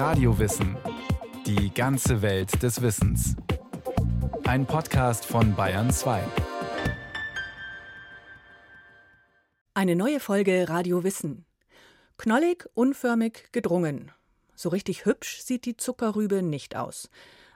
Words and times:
Radiowissen. 0.00 0.78
Die 1.44 1.74
ganze 1.74 2.22
Welt 2.22 2.62
des 2.62 2.80
Wissens. 2.80 3.36
Ein 4.44 4.64
Podcast 4.64 5.26
von 5.26 5.54
Bayern 5.54 5.90
2. 5.90 6.24
Eine 9.74 9.96
neue 9.96 10.18
Folge 10.18 10.70
Radio 10.70 11.04
Wissen. 11.04 11.44
Knollig, 12.16 12.66
unförmig, 12.72 13.52
gedrungen. 13.52 14.10
So 14.54 14.70
richtig 14.70 15.04
hübsch 15.04 15.42
sieht 15.42 15.66
die 15.66 15.76
Zuckerrübe 15.76 16.40
nicht 16.40 16.76
aus. 16.76 17.10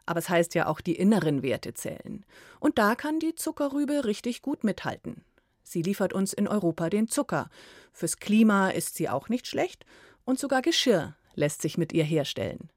Aber 0.04 0.18
es 0.18 0.28
heißt 0.28 0.54
ja 0.54 0.66
auch, 0.66 0.82
die 0.82 0.96
inneren 0.96 1.42
Werte 1.42 1.72
zählen. 1.72 2.26
Und 2.60 2.76
da 2.76 2.94
kann 2.94 3.20
die 3.20 3.34
Zuckerrübe 3.34 4.04
richtig 4.04 4.42
gut 4.42 4.64
mithalten. 4.64 5.24
Sie 5.62 5.80
liefert 5.80 6.12
uns 6.12 6.34
in 6.34 6.46
Europa 6.46 6.90
den 6.90 7.08
Zucker. 7.08 7.48
Fürs 7.94 8.18
Klima 8.18 8.68
ist 8.68 8.96
sie 8.96 9.08
auch 9.08 9.30
nicht 9.30 9.46
schlecht. 9.46 9.86
Und 10.26 10.38
sogar 10.38 10.60
Geschirr 10.60 11.16
lässt 11.34 11.62
sich 11.62 11.78
mit 11.78 11.92
ihr 11.92 12.04
herstellen. 12.04 12.70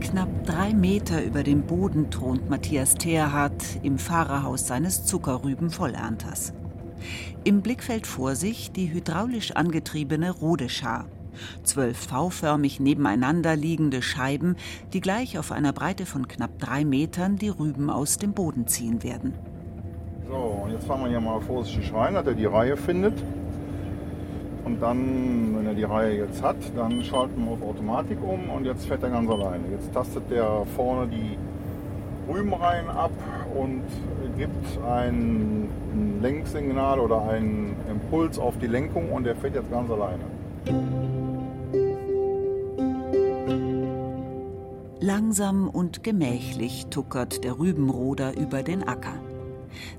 Knapp 0.00 0.44
drei 0.44 0.72
Meter 0.74 1.24
über 1.24 1.42
dem 1.42 1.62
Boden 1.62 2.10
thront 2.10 2.48
Matthias 2.48 2.94
Theerhardt 2.94 3.80
im 3.82 3.98
Fahrerhaus 3.98 4.66
seines 4.66 5.04
Zuckerrübenvollernters. 5.06 6.52
Im 7.42 7.62
Blickfeld 7.62 8.06
vor 8.06 8.36
sich 8.36 8.70
die 8.70 8.92
hydraulisch 8.92 9.52
angetriebene 9.52 10.30
Rodeschar. 10.30 11.06
Zwölf 11.64 11.98
V-förmig 11.98 12.78
nebeneinander 12.78 13.56
liegende 13.56 14.02
Scheiben, 14.02 14.56
die 14.92 15.00
gleich 15.00 15.38
auf 15.38 15.50
einer 15.50 15.72
Breite 15.72 16.06
von 16.06 16.28
knapp 16.28 16.58
drei 16.58 16.84
Metern 16.84 17.36
die 17.36 17.48
Rüben 17.48 17.90
aus 17.90 18.16
dem 18.18 18.34
Boden 18.34 18.66
ziehen 18.68 19.02
werden. 19.02 19.34
So, 20.28 20.36
und 20.64 20.72
jetzt 20.72 20.86
fahren 20.86 21.02
wir 21.02 21.08
hier 21.08 21.20
mal 21.20 21.40
vorsichtig 21.40 21.92
rein, 21.92 22.14
dass 22.14 22.26
er 22.26 22.34
die 22.34 22.46
Reihe 22.46 22.76
findet. 22.76 23.14
Und 24.64 24.80
dann, 24.80 25.54
wenn 25.56 25.66
er 25.66 25.74
die 25.74 25.84
Reihe 25.84 26.16
jetzt 26.16 26.42
hat, 26.42 26.56
dann 26.74 27.04
schalten 27.04 27.44
wir 27.44 27.52
auf 27.52 27.62
Automatik 27.62 28.18
um 28.22 28.48
und 28.48 28.64
jetzt 28.64 28.86
fährt 28.86 29.02
er 29.02 29.10
ganz 29.10 29.28
alleine. 29.28 29.64
Jetzt 29.70 29.92
tastet 29.92 30.30
der 30.30 30.64
vorne 30.74 31.06
die 31.08 31.36
Rübenreihen 32.32 32.88
ab 32.88 33.12
und 33.54 33.82
gibt 34.38 34.78
ein 34.88 35.68
Lenksignal 36.22 36.98
oder 36.98 37.22
einen 37.28 37.76
Impuls 37.90 38.38
auf 38.38 38.58
die 38.58 38.66
Lenkung 38.66 39.12
und 39.12 39.24
der 39.24 39.36
fährt 39.36 39.54
jetzt 39.54 39.70
ganz 39.70 39.90
alleine. 39.90 40.24
Langsam 45.00 45.68
und 45.68 46.02
gemächlich 46.02 46.86
tuckert 46.86 47.44
der 47.44 47.58
Rübenroder 47.58 48.34
über 48.38 48.62
den 48.62 48.88
Acker. 48.88 49.18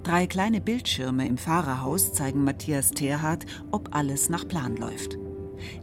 Drei 0.03 0.27
kleine 0.27 0.61
Bildschirme 0.61 1.27
im 1.27 1.37
Fahrerhaus 1.37 2.13
zeigen 2.13 2.43
Matthias 2.43 2.91
Terhardt, 2.91 3.45
ob 3.71 3.95
alles 3.95 4.29
nach 4.29 4.47
Plan 4.47 4.75
läuft. 4.75 5.17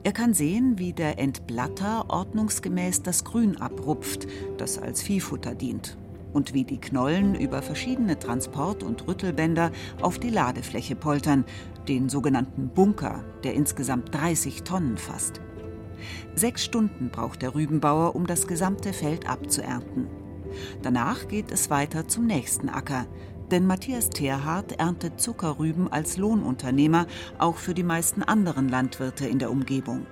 Er 0.03 0.13
kann 0.13 0.35
sehen, 0.35 0.79
wie 0.79 0.93
der 0.93 1.19
Entblatter 1.19 2.07
ordnungsgemäß 2.09 3.03
das 3.03 3.25
Grün 3.25 3.57
abrupft, 3.57 4.27
das 4.59 4.79
als 4.79 5.03
Viehfutter 5.03 5.55
dient, 5.55 5.97
und 6.33 6.55
wie 6.55 6.65
die 6.65 6.81
Knollen 6.81 7.35
über 7.35 7.63
verschiedene 7.63 8.19
Transport- 8.19 8.83
und 8.83 9.07
Rüttelbänder 9.07 9.71
auf 10.01 10.19
die 10.19 10.31
Ladefläche 10.31 10.97
poltern, 10.97 11.45
den 11.89 12.09
sogenannten 12.09 12.69
Bunker, 12.69 13.25
der 13.45 13.55
insgesamt 13.55 14.15
30 14.15 14.63
Tonnen 14.63 14.99
fasst. 14.99 15.41
Sechs 16.35 16.65
Stunden 16.65 17.11
braucht 17.11 17.43
der 17.43 17.55
Rübenbauer, 17.55 18.15
um 18.15 18.27
das 18.27 18.47
gesamte 18.47 18.93
Feld 18.93 19.29
abzuernten. 19.29 20.09
Danach 20.83 21.29
geht 21.29 21.51
es 21.51 21.71
weiter 21.71 22.09
zum 22.09 22.27
nächsten 22.27 22.69
Acker, 22.69 23.07
denn 23.53 23.67
Matthias 23.67 24.09
Terhardt 24.09 24.73
erntet 24.73 25.21
Zuckerrüben 25.21 25.93
als 25.93 26.17
Lohnunternehmer 26.17 27.07
auch 27.39 27.57
für 27.57 27.75
die 27.75 27.83
meisten 27.83 28.23
anderen 28.23 28.69
Landwirte 28.71 29.29
in 29.29 29.39
der 29.39 29.51
Umgebung. 29.51 30.07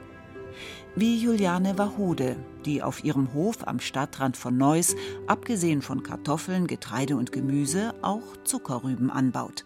Wie 0.94 1.16
Juliane 1.16 1.78
Wahode, 1.78 2.36
die 2.66 2.82
auf 2.82 3.02
ihrem 3.02 3.32
Hof 3.32 3.66
am 3.66 3.80
Stadtrand 3.80 4.36
von 4.36 4.58
Neuss, 4.58 4.94
abgesehen 5.26 5.80
von 5.80 6.02
Kartoffeln, 6.02 6.66
Getreide 6.66 7.16
und 7.16 7.32
Gemüse, 7.32 7.94
auch 8.02 8.36
Zuckerrüben 8.44 9.10
anbaut. 9.10 9.64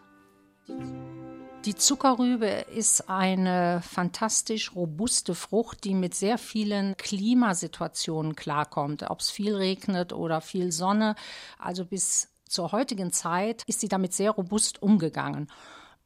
Die 1.65 1.75
Zuckerrübe 1.75 2.67
ist 2.77 3.09
eine 3.09 3.81
fantastisch 3.83 4.77
robuste 4.77 5.35
Frucht, 5.35 5.83
die 5.85 5.95
mit 5.95 6.15
sehr 6.15 6.39
vielen 6.39 6.97
Klimasituationen 6.97 8.37
klarkommt, 8.37 9.11
ob 9.11 9.21
es 9.21 9.31
viel 9.31 9.57
regnet 9.57 10.13
oder 10.13 10.41
viel 10.41 10.71
Sonne. 10.71 11.17
Also 11.59 11.87
bis 11.87 12.34
zur 12.55 12.71
heutigen 12.73 13.13
Zeit 13.13 13.65
ist 13.67 13.81
sie 13.81 13.89
damit 13.89 14.15
sehr 14.15 14.31
robust 14.31 14.81
umgegangen. 14.81 15.49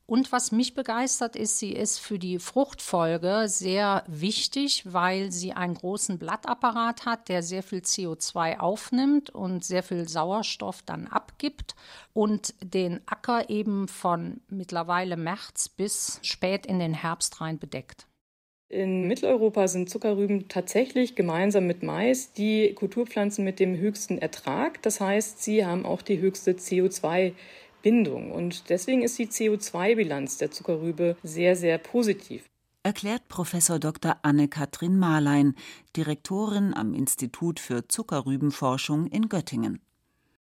Und 0.07 0.33
was 0.33 0.53
mich 0.53 0.73
begeistert 0.73 1.37
ist, 1.37 1.59
sie 1.59 1.73
ist 1.73 1.99
für 1.99 2.19
die 2.19 2.39
Fruchtfolge 2.39 3.45
sehr 3.47 4.03
wichtig, 4.07 4.85
weil 4.91 5.31
sie 5.31 5.53
einen 5.53 5.75
großen 5.75 6.19
Blattapparat 6.19 7.05
hat, 7.05 7.29
der 7.29 7.43
sehr 7.43 7.63
viel 7.63 7.81
CO2 7.81 8.59
aufnimmt 8.59 9.29
und 9.29 9.67
sehr 9.67 9.83
viel 9.83 10.09
Sauerstoff 10.09 10.81
dann 10.81 11.07
abgibt 11.07 11.75
und 12.15 12.55
den 12.63 13.07
Acker 13.07 13.51
eben 13.51 13.87
von 13.87 14.41
mittlerweile 14.49 15.19
März 15.19 15.69
bis 15.69 16.19
spät 16.23 16.65
in 16.65 16.79
den 16.79 16.95
Herbst 16.95 17.43
rein 17.43 17.59
bedeckt. 17.59 18.08
In 18.71 19.09
Mitteleuropa 19.09 19.67
sind 19.67 19.89
Zuckerrüben 19.89 20.49
tatsächlich 20.49 21.15
gemeinsam 21.15 21.67
mit 21.67 21.83
Mais 21.83 22.35
die 22.35 22.75
Kulturpflanzen 22.75 23.43
mit 23.43 23.61
dem 23.61 23.79
höchsten 23.79 24.19
Ertrag. 24.19 24.83
Das 24.83 25.01
heißt, 25.01 25.43
sie 25.43 25.65
haben 25.65 25.87
auch 25.87 26.03
die 26.03 26.21
höchste 26.21 26.53
CO2-Bindung. 26.53 28.31
Und 28.31 28.69
deswegen 28.69 29.03
ist 29.03 29.19
die 29.19 29.29
CO2-Bilanz 29.29 30.37
der 30.37 30.51
Zuckerrübe 30.51 31.17
sehr, 31.23 31.57
sehr 31.57 31.79
positiv. 31.79 32.45
Erklärt 32.83 33.29
Professor 33.29 33.79
Dr. 33.79 34.19
Anne-Kathrin 34.21 34.99
Marlein, 34.99 35.55
Direktorin 35.97 36.75
am 36.75 36.93
Institut 36.93 37.61
für 37.61 37.89
Zuckerrübenforschung 37.89 39.07
in 39.07 39.31
Göttingen. 39.31 39.81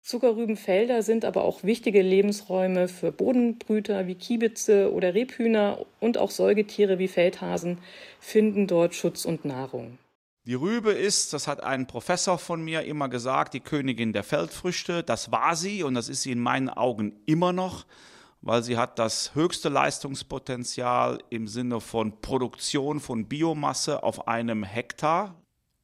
Zuckerrübenfelder 0.04 1.02
sind 1.02 1.24
aber 1.24 1.44
auch 1.44 1.62
wichtige 1.62 2.02
Lebensräume 2.02 2.88
für 2.88 3.10
Bodenbrüter 3.10 4.06
wie 4.06 4.14
Kiebitze 4.14 4.92
oder 4.92 5.14
Rebhühner 5.14 5.86
und 5.98 6.18
auch 6.18 6.30
Säugetiere 6.30 6.98
wie 6.98 7.08
Feldhasen 7.08 7.78
finden 8.20 8.66
dort 8.66 8.94
Schutz 8.94 9.24
und 9.24 9.46
Nahrung. 9.46 9.98
Die 10.46 10.52
Rübe 10.52 10.92
ist, 10.92 11.32
das 11.32 11.48
hat 11.48 11.62
ein 11.62 11.86
Professor 11.86 12.36
von 12.36 12.62
mir 12.62 12.82
immer 12.82 13.08
gesagt, 13.08 13.54
die 13.54 13.60
Königin 13.60 14.12
der 14.12 14.24
Feldfrüchte. 14.24 15.02
Das 15.02 15.32
war 15.32 15.56
sie 15.56 15.82
und 15.82 15.94
das 15.94 16.10
ist 16.10 16.20
sie 16.20 16.32
in 16.32 16.40
meinen 16.40 16.68
Augen 16.68 17.18
immer 17.24 17.54
noch, 17.54 17.86
weil 18.42 18.62
sie 18.62 18.76
hat 18.76 18.98
das 18.98 19.34
höchste 19.34 19.70
Leistungspotenzial 19.70 21.20
im 21.30 21.48
Sinne 21.48 21.80
von 21.80 22.20
Produktion 22.20 23.00
von 23.00 23.26
Biomasse 23.26 24.02
auf 24.02 24.28
einem 24.28 24.64
Hektar 24.64 25.34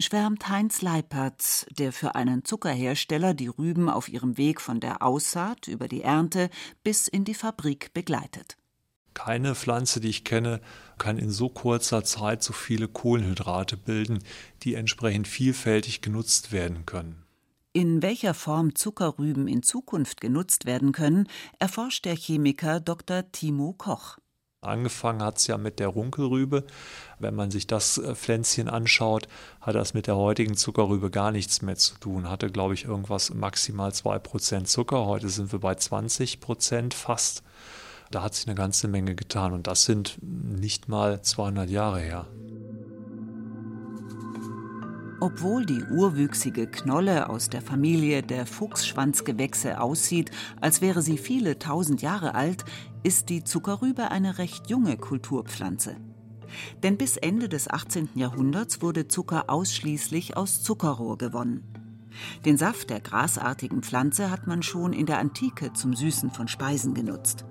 schwärmt 0.01 0.49
Heinz 0.49 0.83
Leipertz, 0.83 1.67
der 1.71 1.93
für 1.93 2.15
einen 2.15 2.45
Zuckerhersteller 2.45 3.35
die 3.35 3.49
Rüben 3.49 3.89
auf 3.89 4.09
ihrem 4.09 4.37
Weg 4.37 4.61
von 4.61 4.81
der 4.81 5.03
Aussaat 5.03 5.69
über 5.69 5.89
die 5.89 6.03
Ernte 6.03 6.51
bis 6.83 7.09
in 7.09 7.25
die 7.25 7.35
Fabrik 7.35 7.93
begleitet. 7.93 8.57
Keine 9.15 9.55
Pflanze, 9.55 10.01
die 10.01 10.09
ich 10.09 10.25
kenne, 10.25 10.61
kann 10.99 11.19
in 11.19 11.31
so 11.31 11.49
kurzer 11.49 12.05
Zeit 12.05 12.43
so 12.43 12.53
viele 12.53 12.89
Kohlenhydrate 12.89 13.77
bilden, 13.77 14.21
die 14.63 14.75
entsprechend 14.75 15.29
vielfältig 15.29 16.01
genutzt 16.01 16.53
werden 16.53 16.87
können. 16.87 17.25
In 17.73 18.03
welcher 18.03 18.35
Form 18.35 18.75
Zuckerrüben 18.75 19.47
in 19.47 19.63
Zukunft 19.63 20.21
genutzt 20.21 20.65
werden 20.65 20.93
können, 20.93 21.29
erforscht 21.59 22.05
der 22.05 22.17
Chemiker 22.17 22.81
Dr. 22.81 23.31
Timo 23.31 23.75
Koch. 23.75 24.19
Angefangen 24.63 25.23
hat 25.23 25.39
es 25.39 25.47
ja 25.47 25.57
mit 25.57 25.79
der 25.79 25.89
Runkelrübe. 25.89 26.65
Wenn 27.19 27.35
man 27.35 27.51
sich 27.51 27.67
das 27.67 27.97
äh, 27.97 28.15
Pflänzchen 28.15 28.69
anschaut, 28.69 29.27
hat 29.63 29.75
das 29.75 29.95
mit 29.95 30.07
der 30.07 30.17
heutigen 30.17 30.55
Zuckerrübe 30.55 31.11
gar 31.11 31.33
nichts 31.33 31.63
mehr 31.63 31.77
zu 31.77 31.95
tun. 31.95 32.29
Hatte, 32.29 32.51
glaube 32.51 32.75
ich, 32.75 32.85
irgendwas 32.85 33.33
maximal 33.33 33.91
2% 33.91 34.65
Zucker. 34.65 35.07
Heute 35.07 35.31
sind 35.31 35.51
wir 35.53 35.61
bei 35.61 35.73
20% 35.73 36.93
fast. 36.93 37.43
Da 38.11 38.23
hat 38.23 38.35
sich 38.35 38.47
eine 38.47 38.55
ganze 38.55 38.87
Menge 38.87 39.15
getan 39.15 39.55
und 39.55 39.67
das 39.67 39.85
sind 39.85 40.19
nicht 40.21 40.89
mal 40.89 41.23
200 41.23 41.71
Jahre 41.71 42.01
her. 42.01 42.27
Obwohl 45.23 45.67
die 45.67 45.85
urwüchsige 45.85 46.67
Knolle 46.67 47.29
aus 47.29 47.51
der 47.51 47.61
Familie 47.61 48.23
der 48.23 48.47
Fuchsschwanzgewächse 48.47 49.79
aussieht, 49.79 50.31
als 50.63 50.81
wäre 50.81 51.03
sie 51.03 51.19
viele 51.19 51.59
tausend 51.59 52.01
Jahre 52.01 52.35
alt, 52.35 52.65
ist 53.03 53.29
die 53.29 53.45
Zuckerrübe 53.45 54.11
eine 54.11 54.39
recht 54.39 54.71
junge 54.71 54.97
Kulturpflanze. 54.97 55.97
Denn 56.83 56.97
bis 56.97 57.19
Ende 57.19 57.51
des 57.51 57.69
18. 57.69 58.09
Jahrhunderts 58.15 58.81
wurde 58.81 59.09
Zucker 59.09 59.45
ausschließlich 59.49 60.39
aus 60.39 60.63
Zuckerrohr 60.63 61.19
gewonnen. 61.19 61.65
Den 62.47 62.57
Saft 62.57 62.89
der 62.89 63.01
grasartigen 63.01 63.83
Pflanze 63.83 64.31
hat 64.31 64.47
man 64.47 64.63
schon 64.63 64.95
in 64.95 65.05
der 65.05 65.19
Antike 65.19 65.75
zum 65.75 65.95
Süßen 65.95 66.31
von 66.31 66.49
Speisen 66.49 66.95
genutzt. 66.95 67.45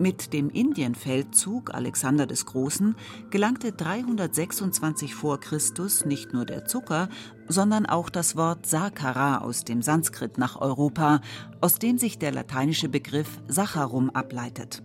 Mit 0.00 0.32
dem 0.32 0.48
Indienfeldzug 0.48 1.74
Alexander 1.74 2.26
des 2.26 2.46
Großen 2.46 2.94
gelangte 3.30 3.72
326 3.72 5.12
vor 5.12 5.40
Christus 5.40 6.04
nicht 6.04 6.32
nur 6.32 6.44
der 6.44 6.66
Zucker, 6.66 7.08
sondern 7.48 7.84
auch 7.84 8.08
das 8.08 8.36
Wort 8.36 8.64
Sakara 8.66 9.38
aus 9.38 9.64
dem 9.64 9.82
Sanskrit 9.82 10.38
nach 10.38 10.60
Europa, 10.60 11.20
aus 11.60 11.80
dem 11.80 11.98
sich 11.98 12.16
der 12.16 12.30
lateinische 12.30 12.88
Begriff 12.88 13.40
Sacharum 13.48 14.10
ableitet. 14.10 14.84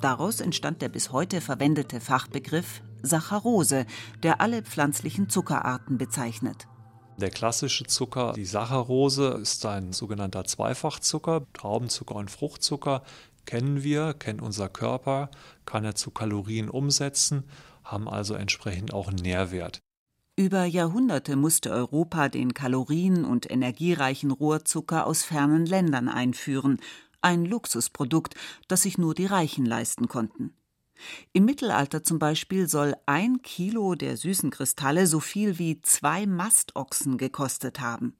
Daraus 0.00 0.40
entstand 0.40 0.80
der 0.80 0.88
bis 0.88 1.12
heute 1.12 1.42
verwendete 1.42 2.00
Fachbegriff 2.00 2.82
Saccharose, 3.02 3.84
der 4.22 4.40
alle 4.40 4.62
pflanzlichen 4.62 5.28
Zuckerarten 5.28 5.98
bezeichnet. 5.98 6.68
Der 7.18 7.30
klassische 7.30 7.84
Zucker, 7.84 8.32
die 8.32 8.44
Saccharose, 8.44 9.38
ist 9.40 9.64
ein 9.66 9.92
sogenannter 9.92 10.44
Zweifachzucker. 10.44 11.46
Traubenzucker 11.52 12.16
und 12.16 12.30
Fruchtzucker 12.30 13.02
kennen 13.46 13.82
wir, 13.82 14.14
kennt 14.14 14.42
unser 14.42 14.68
Körper, 14.68 15.30
kann 15.66 15.84
er 15.84 15.94
zu 15.94 16.10
Kalorien 16.10 16.68
umsetzen, 16.68 17.44
haben 17.82 18.08
also 18.08 18.34
entsprechend 18.34 18.92
auch 18.92 19.08
einen 19.08 19.22
Nährwert. 19.22 19.80
Über 20.36 20.64
Jahrhunderte 20.64 21.36
musste 21.36 21.70
Europa 21.70 22.28
den 22.28 22.54
kalorien- 22.54 23.24
und 23.24 23.48
energiereichen 23.48 24.32
Rohrzucker 24.32 25.06
aus 25.06 25.22
fernen 25.22 25.64
Ländern 25.64 26.08
einführen, 26.08 26.80
ein 27.20 27.44
Luxusprodukt, 27.44 28.34
das 28.66 28.82
sich 28.82 28.98
nur 28.98 29.14
die 29.14 29.26
Reichen 29.26 29.64
leisten 29.64 30.08
konnten. 30.08 30.56
Im 31.32 31.44
Mittelalter 31.44 32.02
zum 32.02 32.18
Beispiel 32.18 32.68
soll 32.68 32.94
ein 33.06 33.42
Kilo 33.42 33.94
der 33.94 34.16
süßen 34.16 34.50
Kristalle 34.50 35.06
so 35.06 35.20
viel 35.20 35.58
wie 35.58 35.80
zwei 35.82 36.26
Mastochsen 36.26 37.18
gekostet 37.18 37.80
haben. 37.80 38.16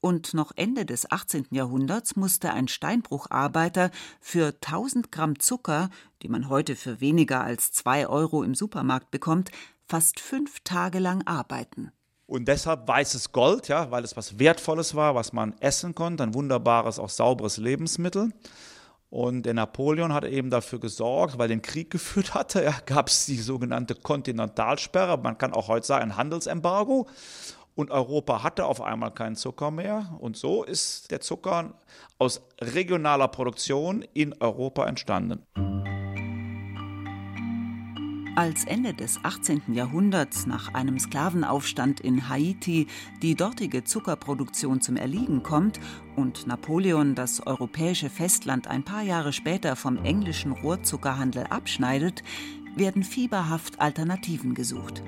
Und 0.00 0.34
noch 0.34 0.52
Ende 0.56 0.86
des 0.86 1.10
18. 1.10 1.46
Jahrhunderts 1.50 2.16
musste 2.16 2.52
ein 2.52 2.68
Steinbrucharbeiter 2.68 3.90
für 4.20 4.54
1000 4.62 5.12
Gramm 5.12 5.38
Zucker, 5.38 5.90
die 6.22 6.28
man 6.28 6.48
heute 6.48 6.76
für 6.76 7.00
weniger 7.00 7.42
als 7.42 7.72
zwei 7.72 8.06
Euro 8.06 8.42
im 8.42 8.54
Supermarkt 8.54 9.10
bekommt, 9.10 9.50
fast 9.86 10.20
fünf 10.20 10.60
Tage 10.60 10.98
lang 10.98 11.26
arbeiten. 11.26 11.92
Und 12.26 12.46
deshalb 12.46 12.86
weißes 12.86 13.32
Gold, 13.32 13.66
ja, 13.66 13.90
weil 13.90 14.04
es 14.04 14.16
was 14.16 14.38
Wertvolles 14.38 14.94
war, 14.94 15.16
was 15.16 15.32
man 15.32 15.52
essen 15.58 15.96
konnte, 15.96 16.22
ein 16.22 16.32
wunderbares, 16.32 17.00
auch 17.00 17.08
sauberes 17.08 17.56
Lebensmittel. 17.56 18.32
Und 19.08 19.42
der 19.42 19.54
Napoleon 19.54 20.14
hat 20.14 20.24
eben 20.24 20.48
dafür 20.48 20.78
gesorgt, 20.78 21.38
weil 21.38 21.48
den 21.48 21.60
Krieg 21.60 21.90
geführt 21.90 22.34
hatte, 22.34 22.62
ja, 22.62 22.74
gab 22.86 23.08
es 23.08 23.26
die 23.26 23.36
sogenannte 23.36 23.96
Kontinentalsperre, 23.96 25.18
man 25.18 25.36
kann 25.38 25.52
auch 25.52 25.66
heute 25.66 25.86
sagen 25.86 26.12
ein 26.12 26.16
Handelsembargo. 26.16 27.08
Und 27.80 27.90
Europa 27.90 28.42
hatte 28.42 28.66
auf 28.66 28.82
einmal 28.82 29.10
keinen 29.10 29.36
Zucker 29.36 29.70
mehr. 29.70 30.14
Und 30.18 30.36
so 30.36 30.64
ist 30.64 31.10
der 31.10 31.22
Zucker 31.22 31.72
aus 32.18 32.42
regionaler 32.60 33.28
Produktion 33.28 34.04
in 34.12 34.34
Europa 34.38 34.84
entstanden. 34.84 35.46
Als 38.36 38.64
Ende 38.66 38.92
des 38.92 39.18
18. 39.22 39.72
Jahrhunderts 39.72 40.44
nach 40.44 40.74
einem 40.74 40.98
Sklavenaufstand 40.98 42.00
in 42.00 42.28
Haiti 42.28 42.86
die 43.22 43.34
dortige 43.34 43.82
Zuckerproduktion 43.82 44.82
zum 44.82 44.96
Erliegen 44.96 45.42
kommt 45.42 45.80
und 46.16 46.46
Napoleon 46.46 47.14
das 47.14 47.46
europäische 47.46 48.10
Festland 48.10 48.68
ein 48.68 48.84
paar 48.84 49.02
Jahre 49.02 49.32
später 49.32 49.74
vom 49.74 50.04
englischen 50.04 50.52
Rohrzuckerhandel 50.52 51.44
abschneidet, 51.44 52.22
werden 52.76 53.04
fieberhaft 53.04 53.80
Alternativen 53.80 54.52
gesucht. 54.52 55.02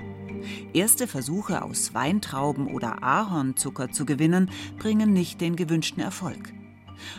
Erste 0.73 1.07
Versuche 1.07 1.63
aus 1.63 1.95
Weintrauben 1.95 2.67
oder 2.67 3.03
Ahornzucker 3.03 3.91
zu 3.91 4.05
gewinnen, 4.05 4.51
bringen 4.79 5.13
nicht 5.13 5.41
den 5.41 5.57
gewünschten 5.57 6.03
Erfolg. 6.03 6.53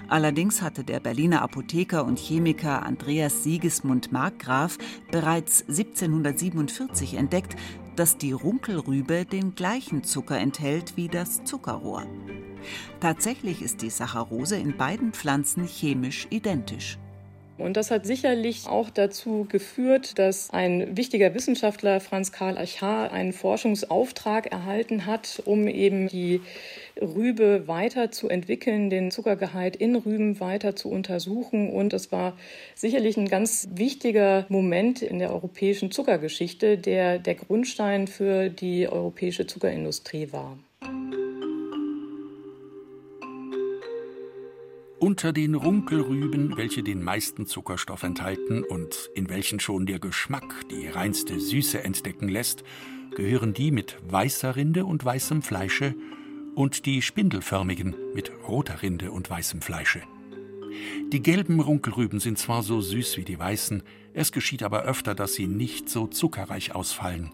Allerdings 0.08 0.62
hatte 0.62 0.84
der 0.84 1.00
Berliner 1.00 1.42
Apotheker 1.42 2.06
und 2.06 2.20
Chemiker 2.20 2.84
Andreas 2.84 3.44
Sigismund 3.44 4.12
Markgraf 4.12 4.78
bereits 5.12 5.62
1747 5.62 7.16
entdeckt, 7.16 7.56
dass 7.96 8.18
die 8.18 8.32
Runkelrübe 8.32 9.26
den 9.26 9.56
gleichen 9.56 10.04
Zucker 10.04 10.38
enthält 10.38 10.98
wie 10.98 11.08
das 11.08 11.44
Zuckerrohr. 11.44 12.06
Tatsächlich 13.00 13.62
ist 13.62 13.82
die 13.82 13.90
Saccharose 13.90 14.56
in 14.56 14.78
beiden 14.78 15.14
Pflanzen 15.14 15.66
chemisch 15.66 16.28
identisch. 16.30 16.98
Und 17.58 17.78
das 17.78 17.92
hat 17.92 18.06
sicherlich 18.06 18.68
auch 18.68 18.90
dazu 18.90 19.46
geführt, 19.48 20.18
dass 20.18 20.50
ein 20.50 20.98
wichtiger 20.98 21.36
Wissenschaftler, 21.36 22.00
Franz 22.00 22.32
Karl 22.32 22.58
Achar, 22.58 23.12
einen 23.12 23.32
Forschungsauftrag 23.32 24.52
erhalten 24.52 25.06
hat, 25.06 25.42
um 25.46 25.68
eben 25.68 26.08
die 26.08 26.42
Rübe 27.00 27.68
weiterzuentwickeln, 27.68 28.90
den 28.90 29.12
Zuckergehalt 29.12 29.76
in 29.76 29.96
Rüben 29.96 30.40
weiter 30.40 30.76
zu 30.76 30.90
untersuchen. 30.90 31.70
Und 31.70 31.94
es 31.94 32.12
war 32.12 32.36
sicherlich 32.74 33.18
ein 33.18 33.30
ganz 33.30 33.68
wichtiger 33.72 34.46
Moment 34.50 35.04
in 35.04 35.20
der 35.20 35.32
europäischen 35.32 35.92
Zuckergeschichte, 35.92 36.78
der 36.78 37.20
der 37.20 37.36
Grundstein 37.36 38.08
für 38.08 38.50
die 38.50 38.88
europäische 38.88 39.46
Zuckerindustrie 39.46 40.32
war. 40.32 40.58
Unter 45.04 45.34
den 45.34 45.54
Runkelrüben, 45.54 46.56
welche 46.56 46.82
den 46.82 47.04
meisten 47.04 47.46
Zuckerstoff 47.46 48.04
enthalten 48.04 48.64
und 48.64 49.10
in 49.16 49.28
welchen 49.28 49.60
schon 49.60 49.86
der 49.86 50.00
Geschmack 50.00 50.56
die 50.72 50.88
reinste 50.88 51.42
Süße 51.42 51.84
entdecken 51.84 52.30
lässt, 52.30 52.64
gehören 53.14 53.54
die 53.54 53.72
mit 53.72 53.98
weißer 54.10 54.56
Rinde 54.56 54.86
und 54.86 55.04
weißem 55.04 55.42
Fleische 55.42 55.94
und 56.56 56.86
die 56.86 57.02
spindelförmigen 57.02 57.98
mit 58.14 58.32
roter 58.48 58.82
Rinde 58.82 59.12
und 59.12 59.30
weißem 59.30 59.62
Fleische. 59.62 60.04
Die 61.12 61.22
gelben 61.22 61.60
Runkelrüben 61.60 62.22
sind 62.22 62.38
zwar 62.38 62.64
so 62.64 62.80
süß 62.80 63.18
wie 63.18 63.26
die 63.26 63.38
weißen, 63.38 63.84
es 64.14 64.32
geschieht 64.32 64.64
aber 64.64 64.84
öfter, 64.84 65.16
dass 65.16 65.34
sie 65.34 65.48
nicht 65.48 65.90
so 65.90 66.08
zuckerreich 66.08 66.76
ausfallen. 66.76 67.30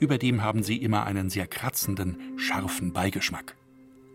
Überdem 0.00 0.42
haben 0.42 0.64
sie 0.64 0.78
immer 0.78 1.06
einen 1.06 1.30
sehr 1.30 1.46
kratzenden, 1.46 2.36
scharfen 2.36 2.92
Beigeschmack 2.92 3.54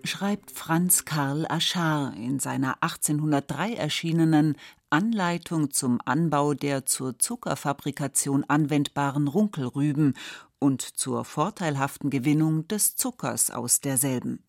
schreibt 0.03 0.51
Franz 0.51 1.05
Karl 1.05 1.45
Aschar 1.49 2.13
in 2.15 2.39
seiner 2.39 2.81
1803 2.81 3.73
erschienenen 3.73 4.55
Anleitung 4.89 5.71
zum 5.71 5.99
Anbau 6.05 6.53
der 6.53 6.85
zur 6.85 7.19
Zuckerfabrikation 7.19 8.45
anwendbaren 8.47 9.27
Runkelrüben 9.27 10.13
und 10.59 10.81
zur 10.81 11.25
vorteilhaften 11.25 12.09
Gewinnung 12.09 12.67
des 12.67 12.95
Zuckers 12.95 13.51
aus 13.51 13.81
derselben. 13.81 14.46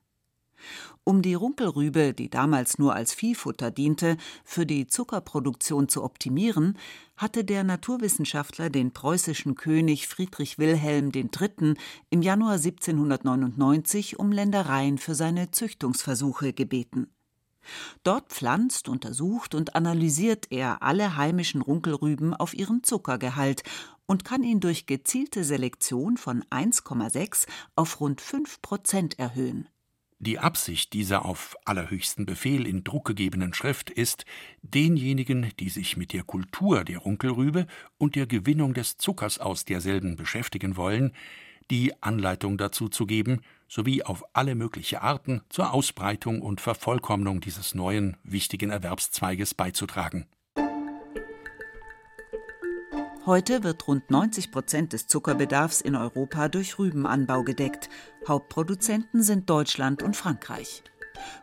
Um 1.04 1.22
die 1.22 1.34
Runkelrübe, 1.34 2.12
die 2.12 2.28
damals 2.28 2.78
nur 2.78 2.94
als 2.94 3.14
Viehfutter 3.14 3.70
diente, 3.70 4.16
für 4.44 4.66
die 4.66 4.86
Zuckerproduktion 4.86 5.88
zu 5.88 6.04
optimieren, 6.04 6.76
hatte 7.16 7.44
der 7.44 7.64
Naturwissenschaftler 7.64 8.70
den 8.70 8.92
preußischen 8.92 9.54
König 9.54 10.06
Friedrich 10.06 10.58
Wilhelm 10.58 11.10
III. 11.14 11.74
im 12.10 12.22
Januar 12.22 12.54
1799 12.54 14.18
um 14.18 14.32
Ländereien 14.32 14.98
für 14.98 15.14
seine 15.14 15.50
Züchtungsversuche 15.50 16.52
gebeten. 16.52 17.08
Dort 18.02 18.30
pflanzt, 18.30 18.88
untersucht 18.88 19.54
und 19.54 19.74
analysiert 19.74 20.46
er 20.50 20.82
alle 20.82 21.16
heimischen 21.16 21.60
Runkelrüben 21.60 22.34
auf 22.34 22.54
ihren 22.54 22.82
Zuckergehalt 22.82 23.62
und 24.06 24.24
kann 24.24 24.42
ihn 24.42 24.60
durch 24.60 24.86
gezielte 24.86 25.44
Selektion 25.44 26.16
von 26.16 26.42
1,6 26.44 27.46
auf 27.76 28.00
rund 28.00 28.20
5 28.20 28.62
Prozent 28.62 29.18
erhöhen. 29.18 29.68
Die 30.20 30.40
Absicht 30.40 30.94
dieser 30.94 31.24
auf 31.24 31.56
allerhöchsten 31.64 32.26
Befehl 32.26 32.66
in 32.66 32.82
Druck 32.82 33.06
gegebenen 33.06 33.54
Schrift 33.54 33.88
ist, 33.88 34.24
denjenigen, 34.62 35.52
die 35.60 35.68
sich 35.68 35.96
mit 35.96 36.12
der 36.12 36.24
Kultur 36.24 36.82
der 36.82 36.98
Runkelrübe 36.98 37.68
und 37.98 38.16
der 38.16 38.26
Gewinnung 38.26 38.74
des 38.74 38.96
Zuckers 38.96 39.38
aus 39.38 39.64
derselben 39.64 40.16
beschäftigen 40.16 40.76
wollen, 40.76 41.12
die 41.70 42.02
Anleitung 42.02 42.58
dazu 42.58 42.88
zu 42.88 43.06
geben, 43.06 43.42
sowie 43.68 44.02
auf 44.02 44.24
alle 44.32 44.56
mögliche 44.56 45.02
Arten 45.02 45.42
zur 45.50 45.72
Ausbreitung 45.72 46.42
und 46.42 46.60
Vervollkommnung 46.60 47.40
dieses 47.40 47.76
neuen, 47.76 48.16
wichtigen 48.24 48.70
Erwerbszweiges 48.70 49.54
beizutragen 49.54 50.26
Heute 53.28 53.62
wird 53.62 53.86
rund 53.86 54.10
90 54.10 54.50
Prozent 54.50 54.94
des 54.94 55.06
Zuckerbedarfs 55.06 55.82
in 55.82 55.94
Europa 55.96 56.48
durch 56.48 56.78
Rübenanbau 56.78 57.42
gedeckt. 57.42 57.90
Hauptproduzenten 58.26 59.22
sind 59.22 59.50
Deutschland 59.50 60.02
und 60.02 60.16
Frankreich. 60.16 60.82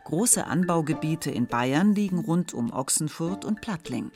Große 0.02 0.48
Anbaugebiete 0.48 1.30
in 1.30 1.46
Bayern 1.46 1.94
liegen 1.94 2.18
rund 2.18 2.52
um 2.54 2.72
Ochsenfurt 2.72 3.44
und 3.44 3.60
Plattling. 3.60 4.10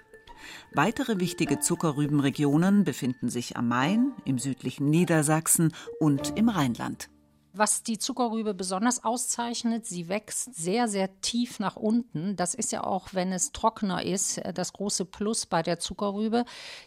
Weitere 0.73 1.21
wichtige 1.21 1.61
Zuckerrübenregionen 1.61 2.83
befinden 2.83 3.29
sich 3.29 3.57
am 3.57 3.69
Main, 3.69 4.15
im 4.25 4.41
südlichen 4.41 4.91
Niedersachsen 4.91 5.73
und 6.01 6.37
im 6.37 6.49
Rheinland. 6.49 7.09
Was 7.53 7.83
die 7.83 7.99
Zuckerrübe 7.99 8.55
besonders 8.55 9.03
auszeichnet, 9.03 9.85
sie 9.85 10.09
wächst 10.09 10.55
sehr, 10.55 10.87
sehr 10.87 11.21
tief 11.21 11.59
nach 11.59 11.75
unten. 11.75 12.37
Das 12.37 12.55
ist 12.55 12.71
ja 12.71 12.85
auch, 12.85 13.09
wenn 13.13 13.33
es 13.33 13.51
trockener 13.51 14.05
ist, 14.05 14.39
äh, 14.39 14.53
das 14.53 14.73
große 14.73 15.05
Plus 15.05 15.47
bei 15.47 15.63
der 15.63 15.81
Zuckerrübe. 15.81 16.45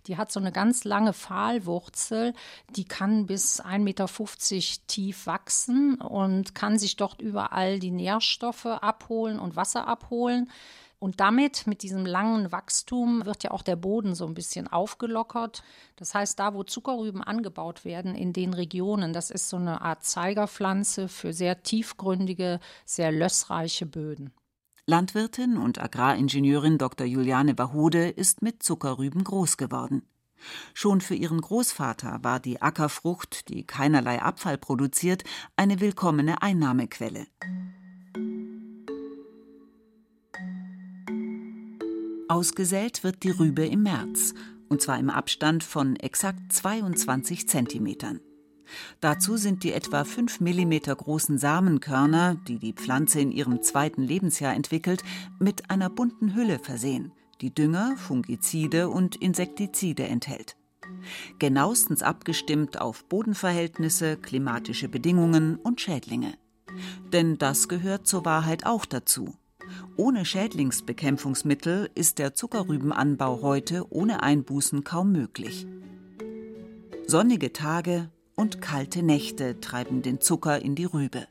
Die 0.07 0.15
hat 0.15 0.31
so 0.31 0.39
eine 0.39 0.53
ganz 0.53 0.85
lange 0.85 1.11
Pfahlwurzel, 1.11 2.33
die 2.69 2.85
kann 2.85 3.25
bis 3.25 3.61
1,50 3.61 3.79
Meter 3.79 4.07
tief 4.87 5.27
wachsen 5.27 5.95
und 5.95 6.55
kann 6.55 6.79
sich 6.79 6.95
dort 6.95 7.21
überall 7.21 7.79
die 7.79 7.91
Nährstoffe 7.91 8.65
abholen 8.65 9.39
und 9.39 9.57
Wasser 9.57 9.85
abholen. 9.85 10.49
Und 11.03 11.19
damit, 11.19 11.67
mit 11.67 11.83
diesem 11.83 12.05
langen 12.05 12.53
Wachstum, 12.53 13.25
wird 13.25 13.43
ja 13.43 13.51
auch 13.51 13.61
der 13.61 13.75
Boden 13.75 14.15
so 14.15 14.25
ein 14.25 14.33
bisschen 14.33 14.69
aufgelockert. 14.69 15.61
Das 15.97 16.15
heißt, 16.15 16.39
da, 16.39 16.53
wo 16.53 16.63
Zuckerrüben 16.63 17.21
angebaut 17.21 17.83
werden, 17.83 18.15
in 18.15 18.31
den 18.31 18.53
Regionen, 18.53 19.11
das 19.11 19.29
ist 19.29 19.49
so 19.49 19.57
eine 19.57 19.81
Art 19.81 20.05
Zeigerpflanze 20.05 21.09
für 21.09 21.33
sehr 21.33 21.61
tiefgründige, 21.61 22.61
sehr 22.85 23.11
lössreiche 23.11 23.85
Böden. 23.85 24.31
Landwirtin 24.85 25.57
und 25.57 25.77
Agraringenieurin 25.77 26.77
Dr. 26.77 27.05
Juliane 27.05 27.57
Wahode 27.57 28.07
ist 28.07 28.41
mit 28.41 28.63
Zuckerrüben 28.63 29.25
groß 29.25 29.57
geworden. 29.57 30.03
Schon 30.73 31.01
für 31.01 31.15
ihren 31.15 31.41
Großvater 31.41 32.19
war 32.21 32.39
die 32.39 32.61
Ackerfrucht, 32.61 33.49
die 33.49 33.67
keinerlei 33.67 34.21
Abfall 34.21 34.57
produziert, 34.57 35.25
eine 35.57 35.81
willkommene 35.81 36.41
Einnahmequelle. 36.41 37.27
Ausgesät 42.27 43.03
wird 43.03 43.23
die 43.23 43.31
Rübe 43.31 43.65
im 43.65 43.83
März, 43.83 44.33
und 44.69 44.81
zwar 44.81 44.97
im 44.97 45.09
Abstand 45.09 45.63
von 45.63 45.95
exakt 45.97 46.51
22 46.51 47.47
Zentimetern. 47.47 48.19
Dazu 49.01 49.37
sind 49.37 49.63
die 49.63 49.73
etwa 49.73 50.03
5 50.03 50.39
mm 50.39 50.73
großen 50.97 51.37
Samenkörner, 51.37 52.35
die 52.47 52.59
die 52.59 52.73
Pflanze 52.73 53.19
in 53.19 53.31
ihrem 53.31 53.61
zweiten 53.61 54.01
Lebensjahr 54.01 54.53
entwickelt, 54.53 55.03
mit 55.39 55.69
einer 55.69 55.89
bunten 55.89 56.33
Hülle 56.33 56.59
versehen, 56.59 57.11
die 57.41 57.53
Dünger, 57.53 57.95
Fungizide 57.97 58.89
und 58.89 59.15
Insektizide 59.17 60.03
enthält. 60.03 60.55
Genauestens 61.39 62.01
abgestimmt 62.01 62.79
auf 62.79 63.03
Bodenverhältnisse, 63.05 64.17
klimatische 64.17 64.87
Bedingungen 64.87 65.57
und 65.57 65.81
Schädlinge. 65.81 66.33
Denn 67.11 67.37
das 67.37 67.67
gehört 67.67 68.07
zur 68.07 68.25
Wahrheit 68.25 68.65
auch 68.65 68.85
dazu. 68.85 69.35
Ohne 69.95 70.25
Schädlingsbekämpfungsmittel 70.25 71.87
ist 71.93 72.17
der 72.17 72.33
Zuckerrübenanbau 72.33 73.43
heute 73.43 73.85
ohne 73.91 74.23
Einbußen 74.23 74.83
kaum 74.83 75.11
möglich. 75.11 75.67
Sonnige 77.05 77.53
Tage 77.53 78.09
und 78.35 78.59
kalte 78.59 79.03
Nächte 79.03 79.59
treiben 79.59 80.01
den 80.01 80.19
Zucker 80.19 80.59
in 80.59 80.73
die 80.73 80.85
Rübe. 80.85 81.27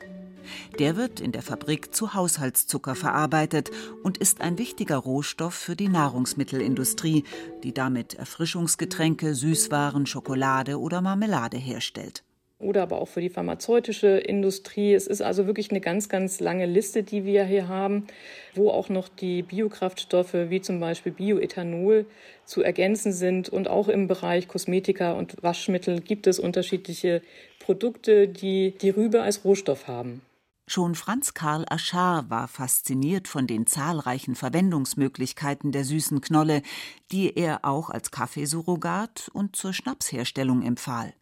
Der 0.79 0.97
wird 0.97 1.19
in 1.19 1.33
der 1.33 1.43
Fabrik 1.43 1.93
zu 1.93 2.15
Haushaltszucker 2.15 2.95
verarbeitet 2.95 3.71
und 4.05 4.19
ist 4.19 4.41
ein 4.41 4.59
wichtiger 4.59 4.97
Rohstoff 4.97 5.55
für 5.55 5.75
die 5.75 5.89
Nahrungsmittelindustrie, 5.89 7.25
die 7.65 7.75
damit 7.75 8.15
Erfrischungsgetränke, 8.15 9.35
Süßwaren, 9.35 10.07
Schokolade 10.07 10.79
oder 10.79 11.01
Marmelade 11.01 11.57
herstellt 11.57 12.23
oder 12.63 12.83
aber 12.83 13.01
auch 13.01 13.09
für 13.09 13.21
die 13.21 13.29
pharmazeutische 13.29 14.09
Industrie. 14.09 14.95
Es 14.95 15.07
ist 15.07 15.21
also 15.21 15.47
wirklich 15.47 15.71
eine 15.71 15.81
ganz, 15.81 16.09
ganz 16.09 16.41
lange 16.41 16.67
Liste, 16.67 17.03
die 17.03 17.25
wir 17.25 17.45
hier 17.45 17.69
haben, 17.69 18.07
wo 18.55 18.71
auch 18.71 18.89
noch 18.89 19.09
die 19.09 19.43
Biokraftstoffe 19.43 20.35
wie 20.35 20.61
zum 20.61 20.81
Beispiel 20.81 21.13
Bioethanol 21.13 22.07
zu 22.45 22.63
ergänzen 22.63 23.13
sind. 23.13 23.49
Und 23.49 23.69
auch 23.69 23.89
im 23.89 24.07
Bereich 24.07 24.49
Kosmetika 24.49 25.13
und 25.13 25.43
Waschmittel 25.43 26.01
gibt 26.01 26.27
es 26.27 26.39
unterschiedliche 26.39 27.23
Produkte, 27.59 28.29
die 28.29 28.75
die 28.81 28.91
Rübe 28.91 29.23
als 29.23 29.45
Rohstoff 29.45 29.89
haben. 29.89 30.23
Schon 30.69 30.95
Franz 30.95 31.35
Karl 31.35 31.67
Aschar 31.69 32.31
war 32.31 32.47
fasziniert 32.47 33.27
von 33.27 33.47
den 33.47 33.67
zahlreichen 33.67 34.37
Verwendungsmöglichkeiten 34.37 35.73
der 35.73 35.85
süßen 35.85 36.21
Knolle, 36.21 36.63
die 37.11 37.37
er 37.37 37.65
auch 37.65 37.91
als 37.91 38.13
Kaffeesurrogat 38.13 39.29
und 39.33 39.57
zur 39.57 39.73
Schnapsherstellung 39.73 40.63
empfahl 40.63 41.13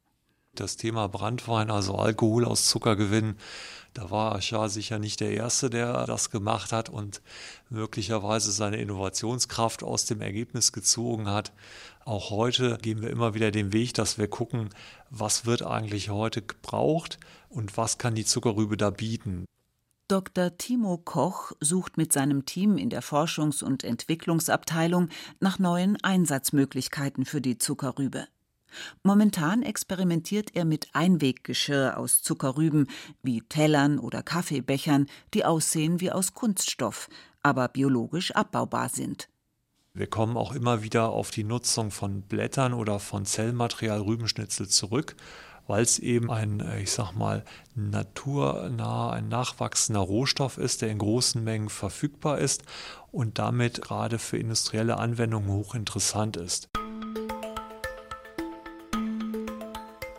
das 0.55 0.77
Thema 0.77 1.09
Brandwein, 1.09 1.71
also 1.71 1.95
Alkohol 1.97 2.45
aus 2.45 2.69
Zucker 2.69 2.97
gewinnen, 2.97 3.37
da 3.95 4.11
war 4.11 4.37
Aschar 4.37 4.69
sicher 4.69 4.99
nicht 4.99 5.21
der 5.21 5.33
Erste, 5.33 5.69
der 5.69 6.07
das 6.07 6.31
gemacht 6.31 6.71
hat 6.71 6.89
und 6.89 7.21
möglicherweise 7.71 8.53
seine 8.53 8.77
Innovationskraft 8.77 9.83
aus 9.83 10.05
dem 10.05 10.21
Ergebnis 10.21 10.73
gezogen 10.73 11.29
hat. 11.29 11.53
Auch 12.05 12.31
heute 12.31 12.79
gehen 12.81 13.03
wir 13.03 13.11
immer 13.11 13.35
wieder 13.35 13.51
den 13.51 13.73
Weg, 13.73 13.95
dass 13.95 14.17
wir 14.17 14.29
gucken, 14.29 14.71
was 15.11 15.45
wird 15.45 15.63
eigentlich 15.63 16.11
heute 16.11 16.41
gebraucht 16.43 17.19
und 17.49 17.77
was 17.77 17.99
kann 17.99 18.15
die 18.15 18.25
Zuckerrübe 18.25 18.77
da 18.77 18.91
bieten. 18.91 19.45
Dr. 20.07 20.57
Timo 20.57 20.99
Koch 20.99 21.53
sucht 21.61 21.97
mit 21.97 22.13
seinem 22.13 22.45
Team 22.45 22.79
in 22.79 22.91
der 22.91 23.03
Forschungs- 23.03 23.63
und 23.63 23.85
Entwicklungsabteilung 23.85 25.09
nach 25.41 25.59
neuen 25.59 26.03
Einsatzmöglichkeiten 26.03 27.25
für 27.25 27.41
die 27.41 27.59
Zuckerrübe. 27.59 28.27
Momentan 29.03 29.63
experimentiert 29.63 30.55
er 30.55 30.65
mit 30.65 30.89
Einweggeschirr 30.93 31.97
aus 31.97 32.23
Zuckerrüben, 32.23 32.87
wie 33.23 33.43
Tellern 33.43 33.99
oder 33.99 34.23
Kaffeebechern, 34.23 35.07
die 35.35 35.45
aussehen 35.45 36.01
wie 36.01 36.13
aus 36.13 36.35
Kunststoff, 36.35 37.09
aber 37.43 37.69
biologisch 37.69 38.33
abbaubar 38.33 38.89
sind. 38.89 39.29
Wir 39.93 40.07
kommen 40.07 40.37
auch 40.37 40.53
immer 40.53 40.83
wieder 40.83 41.09
auf 41.09 41.31
die 41.31 41.43
Nutzung 41.43 41.91
von 41.91 42.23
Blättern 42.23 42.75
oder 42.75 43.01
von 43.01 43.27
Zellmaterial 43.27 44.01
Rübenschnitzel 44.01 44.69
zurück, 44.69 45.17
weil 45.67 45.83
es 45.83 45.99
eben 45.99 46.31
ein, 46.31 46.63
ich 46.81 46.93
sag 46.93 47.13
mal, 47.13 47.45
naturnah, 47.75 49.11
ein 49.11 49.29
nachwachsender 49.29 50.01
Rohstoff 50.01 50.59
ist, 50.59 50.83
der 50.83 50.91
in 50.91 50.99
großen 50.99 51.43
Mengen 51.43 51.69
verfügbar 51.69 52.39
ist 52.39 52.63
und 53.11 53.39
damit 53.39 53.83
gerade 53.83 54.19
für 54.19 54.39
industrielle 54.39 54.97
Anwendungen 54.99 55.51
hochinteressant 55.51 56.37
ist. 56.37 56.69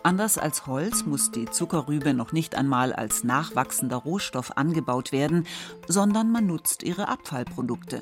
Anders 0.03 0.39
als 0.39 0.65
Holz 0.65 1.05
muss 1.05 1.29
die 1.29 1.46
Zuckerrübe 1.46 2.13
noch 2.13 2.31
nicht 2.31 2.55
einmal 2.55 2.91
als 2.91 3.24
nachwachsender 3.24 3.98
Rohstoff 3.98 4.58
angebaut 4.58 5.12
werden, 5.12 5.46
sondern 5.88 6.31
man 6.31 6.48
nutzt 6.48 6.81
ihre 6.81 7.08
Abfallprodukte. 7.08 8.01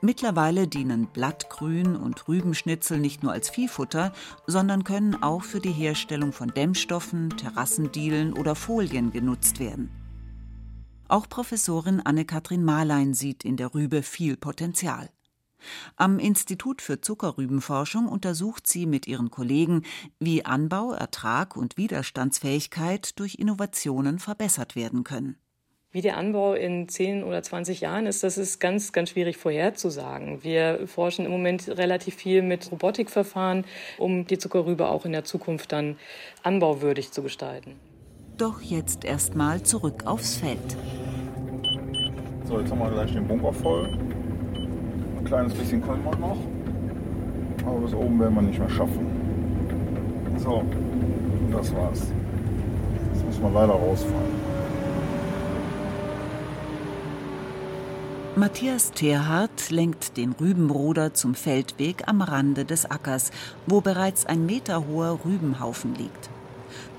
Mittlerweile 0.00 0.66
dienen 0.66 1.06
Blattgrün 1.06 1.96
und 1.96 2.28
Rübenschnitzel 2.28 2.98
nicht 2.98 3.22
nur 3.22 3.32
als 3.32 3.50
Viehfutter, 3.50 4.12
sondern 4.46 4.84
können 4.84 5.22
auch 5.22 5.42
für 5.42 5.60
die 5.60 5.72
Herstellung 5.72 6.32
von 6.32 6.48
Dämmstoffen, 6.48 7.30
Terrassendielen 7.36 8.32
oder 8.32 8.54
Folien 8.54 9.12
genutzt 9.12 9.60
werden. 9.60 9.90
Auch 11.08 11.28
Professorin 11.28 12.00
Anne-Kathrin 12.00 12.64
Mahlein 12.64 13.12
sieht 13.12 13.44
in 13.44 13.58
der 13.58 13.74
Rübe 13.74 14.02
viel 14.02 14.38
Potenzial. 14.38 15.10
Am 15.96 16.18
Institut 16.18 16.82
für 16.82 17.00
Zuckerrübenforschung 17.00 18.08
untersucht 18.08 18.66
sie 18.66 18.86
mit 18.86 19.06
ihren 19.06 19.30
Kollegen, 19.30 19.82
wie 20.18 20.44
Anbau, 20.44 20.92
Ertrag 20.92 21.56
und 21.56 21.76
Widerstandsfähigkeit 21.76 23.18
durch 23.18 23.36
Innovationen 23.36 24.18
verbessert 24.18 24.76
werden 24.76 25.04
können. 25.04 25.36
Wie 25.94 26.00
der 26.00 26.16
Anbau 26.16 26.54
in 26.54 26.88
10 26.88 27.22
oder 27.22 27.42
20 27.42 27.82
Jahren 27.82 28.06
ist, 28.06 28.22
das 28.22 28.38
ist 28.38 28.60
ganz, 28.60 28.92
ganz 28.92 29.10
schwierig 29.10 29.36
vorherzusagen. 29.36 30.42
Wir 30.42 30.86
forschen 30.86 31.26
im 31.26 31.30
Moment 31.30 31.68
relativ 31.68 32.14
viel 32.14 32.40
mit 32.40 32.72
Robotikverfahren, 32.72 33.66
um 33.98 34.26
die 34.26 34.38
Zuckerrübe 34.38 34.88
auch 34.88 35.04
in 35.04 35.12
der 35.12 35.24
Zukunft 35.24 35.70
dann 35.70 35.96
anbauwürdig 36.42 37.10
zu 37.12 37.22
gestalten. 37.22 37.78
Doch 38.38 38.62
jetzt 38.62 39.04
erstmal 39.04 39.62
zurück 39.62 40.06
aufs 40.06 40.36
Feld. 40.36 40.58
So, 42.46 42.58
jetzt 42.58 42.70
haben 42.70 42.78
wir 42.78 42.90
gleich 42.90 43.12
den 43.12 43.28
Bunker 43.28 43.52
voll. 43.52 43.86
Ein 45.22 45.26
kleines 45.26 45.54
bisschen 45.54 45.80
können 45.80 46.02
wir 46.02 46.16
noch. 46.16 46.36
Aber 47.64 47.78
bis 47.78 47.94
oben 47.94 48.18
werden 48.18 48.34
wir 48.34 48.42
nicht 48.42 48.58
mehr 48.58 48.68
schaffen. 48.68 49.06
So, 50.38 50.64
das 51.52 51.72
war's. 51.76 52.08
Jetzt 53.14 53.26
muss 53.26 53.40
man 53.40 53.54
leider 53.54 53.72
rausfallen. 53.72 54.52
Matthias 58.34 58.90
Terhardt 58.90 59.70
lenkt 59.70 60.16
den 60.16 60.32
Rübenbruder 60.32 61.14
zum 61.14 61.36
Feldweg 61.36 62.08
am 62.08 62.20
Rande 62.20 62.64
des 62.64 62.90
Ackers, 62.90 63.30
wo 63.68 63.80
bereits 63.80 64.26
ein 64.26 64.44
meterhoher 64.44 65.20
Rübenhaufen 65.24 65.94
liegt. 65.94 66.30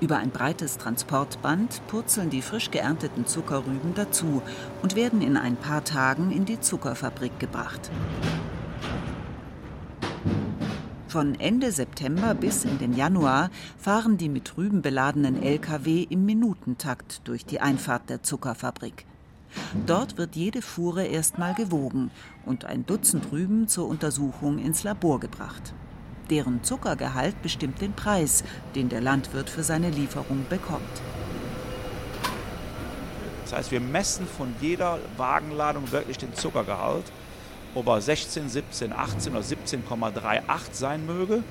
Über 0.00 0.18
ein 0.18 0.30
breites 0.30 0.78
Transportband 0.78 1.86
purzeln 1.86 2.30
die 2.30 2.42
frisch 2.42 2.70
geernteten 2.70 3.26
Zuckerrüben 3.26 3.94
dazu 3.94 4.42
und 4.82 4.96
werden 4.96 5.22
in 5.22 5.36
ein 5.36 5.56
paar 5.56 5.84
Tagen 5.84 6.30
in 6.30 6.44
die 6.44 6.60
Zuckerfabrik 6.60 7.38
gebracht. 7.38 7.90
Von 11.14 11.38
Ende 11.38 11.70
September 11.70 12.34
bis 12.34 12.64
in 12.64 12.78
den 12.78 12.92
Januar 12.92 13.50
fahren 13.78 14.16
die 14.16 14.28
mit 14.28 14.56
Rüben 14.56 14.82
beladenen 14.82 15.40
Lkw 15.40 16.02
im 16.10 16.26
Minutentakt 16.26 17.20
durch 17.28 17.46
die 17.46 17.60
Einfahrt 17.60 18.10
der 18.10 18.24
Zuckerfabrik. 18.24 19.06
Dort 19.86 20.18
wird 20.18 20.34
jede 20.34 20.60
Fuhre 20.60 21.04
erstmal 21.04 21.54
gewogen 21.54 22.10
und 22.44 22.64
ein 22.64 22.84
Dutzend 22.84 23.30
Rüben 23.30 23.68
zur 23.68 23.86
Untersuchung 23.86 24.58
ins 24.58 24.82
Labor 24.82 25.20
gebracht. 25.20 25.72
Deren 26.30 26.62
Zuckergehalt 26.62 27.40
bestimmt 27.42 27.80
den 27.80 27.92
Preis, 27.92 28.44
den 28.74 28.88
der 28.88 29.00
Landwirt 29.00 29.50
für 29.50 29.62
seine 29.62 29.90
Lieferung 29.90 30.46
bekommt. 30.48 30.82
Das 33.44 33.52
heißt, 33.52 33.70
wir 33.70 33.80
messen 33.80 34.26
von 34.26 34.54
jeder 34.60 34.98
Wagenladung 35.16 35.92
wirklich 35.92 36.16
den 36.16 36.34
Zuckergehalt, 36.34 37.04
ob 37.74 37.88
er 37.88 38.00
16, 38.00 38.48
17, 38.48 38.92
18 38.92 39.32
oder 39.32 39.42
17,38 39.42 40.42
sein 40.72 41.06
möge. 41.06 41.42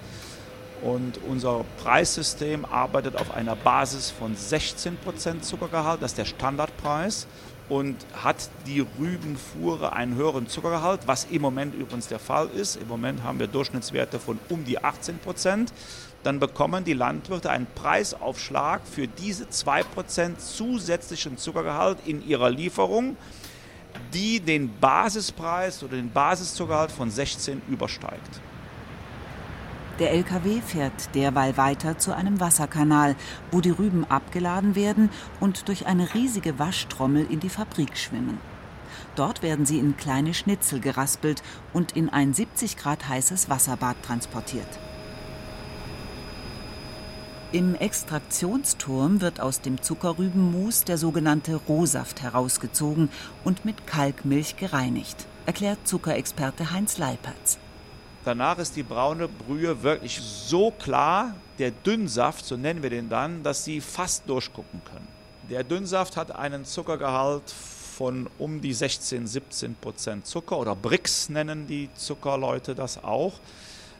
Und 0.81 1.19
unser 1.29 1.63
Preissystem 1.81 2.65
arbeitet 2.65 3.15
auf 3.15 3.33
einer 3.33 3.55
Basis 3.55 4.09
von 4.09 4.35
16% 4.35 5.41
Zuckergehalt, 5.41 6.01
das 6.01 6.11
ist 6.11 6.17
der 6.17 6.25
Standardpreis 6.25 7.27
und 7.69 7.95
hat 8.13 8.49
die 8.67 8.85
Rübenfuhre 8.99 9.93
einen 9.93 10.15
höheren 10.15 10.47
Zuckergehalt, 10.47 11.01
was 11.05 11.27
im 11.31 11.41
Moment 11.41 11.73
übrigens 11.75 12.07
der 12.07 12.19
Fall 12.19 12.49
ist. 12.49 12.75
Im 12.75 12.87
Moment 12.87 13.23
haben 13.23 13.39
wir 13.39 13.47
Durchschnittswerte 13.47 14.19
von 14.19 14.39
um 14.49 14.65
die 14.65 14.83
18 14.83 15.19
Prozent. 15.19 15.73
Dann 16.23 16.39
bekommen 16.39 16.83
die 16.83 16.93
Landwirte 16.93 17.49
einen 17.49 17.67
Preisaufschlag 17.75 18.81
für 18.85 19.07
diese 19.07 19.49
2 19.49 19.83
Prozent 19.83 20.41
zusätzlichen 20.41 21.37
Zuckergehalt 21.37 21.97
in 22.05 22.25
ihrer 22.25 22.49
Lieferung. 22.49 23.17
die 24.13 24.39
den 24.39 24.71
Basispreis 24.79 25.83
oder 25.83 25.95
den 25.95 26.11
Basiszuckergehalt 26.11 26.91
von 26.91 27.09
16 27.09 27.61
übersteigt. 27.69 28.41
Der 29.99 30.11
LKW 30.11 30.59
fährt 30.61 31.13
derweil 31.13 31.55
weiter 31.55 31.99
zu 31.99 32.15
einem 32.15 32.39
Wasserkanal, 32.39 33.15
wo 33.51 33.61
die 33.61 33.69
Rüben 33.69 34.05
abgeladen 34.05 34.75
werden 34.75 35.09
und 35.39 35.67
durch 35.67 35.85
eine 35.85 36.15
riesige 36.15 36.57
Waschtrommel 36.57 37.27
in 37.29 37.39
die 37.39 37.49
Fabrik 37.49 37.95
schwimmen. 37.95 38.39
Dort 39.15 39.43
werden 39.43 39.67
sie 39.67 39.77
in 39.77 39.95
kleine 39.95 40.33
Schnitzel 40.33 40.79
geraspelt 40.79 41.43
und 41.73 41.95
in 41.95 42.09
ein 42.09 42.33
70 42.33 42.77
Grad 42.77 43.07
heißes 43.07 43.49
Wasserbad 43.49 43.97
transportiert. 44.01 44.67
Im 47.51 47.75
Extraktionsturm 47.75 49.21
wird 49.21 49.39
aus 49.39 49.61
dem 49.61 49.79
Zuckerrübenmus 49.79 50.85
der 50.85 50.97
sogenannte 50.97 51.55
Rohsaft 51.55 52.23
herausgezogen 52.23 53.09
und 53.43 53.63
mit 53.63 53.85
Kalkmilch 53.85 54.57
gereinigt, 54.57 55.27
erklärt 55.45 55.87
Zuckerexperte 55.87 56.71
Heinz 56.71 56.97
Leipertz. 56.97 57.59
Danach 58.25 58.57
ist 58.57 58.75
die 58.75 58.83
braune 58.83 59.27
Brühe 59.27 59.83
wirklich 59.83 60.21
so 60.21 60.71
klar, 60.71 61.35
der 61.59 61.71
Dünnsaft, 61.71 62.45
so 62.45 62.55
nennen 62.55 62.81
wir 62.81 62.89
den 62.89 63.09
dann, 63.09 63.43
dass 63.43 63.65
Sie 63.65 63.81
fast 63.81 64.27
durchgucken 64.27 64.81
können. 64.85 65.07
Der 65.49 65.63
Dünnsaft 65.63 66.15
hat 66.15 66.33
einen 66.33 66.63
Zuckergehalt 66.63 67.43
von 67.97 68.29
um 68.39 68.61
die 68.61 68.73
16, 68.73 69.27
17 69.27 69.75
Prozent 69.75 70.25
Zucker 70.25 70.57
oder 70.57 70.75
Brix 70.75 71.29
nennen 71.29 71.67
die 71.67 71.89
Zuckerleute 71.95 72.75
das 72.75 73.03
auch. 73.03 73.33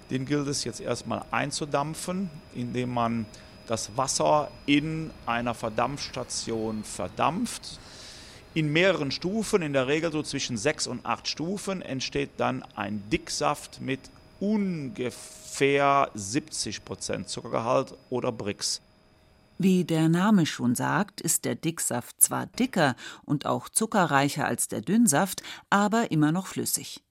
Den 0.10 0.26
gilt 0.26 0.48
es 0.48 0.64
jetzt 0.64 0.80
erstmal 0.80 1.24
einzudampfen, 1.32 2.30
indem 2.56 2.94
man 2.94 3.26
das 3.68 3.96
Wasser 3.96 4.50
in 4.66 5.12
einer 5.26 5.54
Verdampfstation 5.54 6.84
verdampft. 6.84 7.80
In 8.56 8.72
mehreren 8.72 9.10
Stufen, 9.10 9.64
in 9.64 9.74
der 9.74 9.88
Regel 9.88 10.12
so 10.12 10.22
zwischen 10.22 10.58
sechs 10.58 10.86
und 10.86 11.06
acht 11.06 11.28
Stufen, 11.28 11.82
entsteht 11.82 12.30
dann 12.38 12.64
ein 12.76 13.04
Dicksaft 13.10 13.82
mit 13.82 14.00
ungefähr 14.40 16.12
70 16.14 16.86
Prozent 16.86 17.30
Zuckergehalt 17.30 17.96
oder 18.12 18.32
Brix. 18.32 18.82
Wie 19.58 19.86
der 19.86 20.10
Name 20.10 20.46
schon 20.46 20.76
sagt, 20.76 21.22
ist 21.22 21.46
der 21.46 21.56
Dicksaft 21.56 22.22
zwar 22.22 22.46
dicker 22.46 22.96
und 23.24 23.46
auch 23.46 23.70
zuckerreicher 23.70 24.46
als 24.46 24.68
der 24.68 24.82
Dünnsaft, 24.82 25.42
aber 25.70 26.12
immer 26.12 26.32
noch 26.32 26.48
flüssig. 26.48 27.02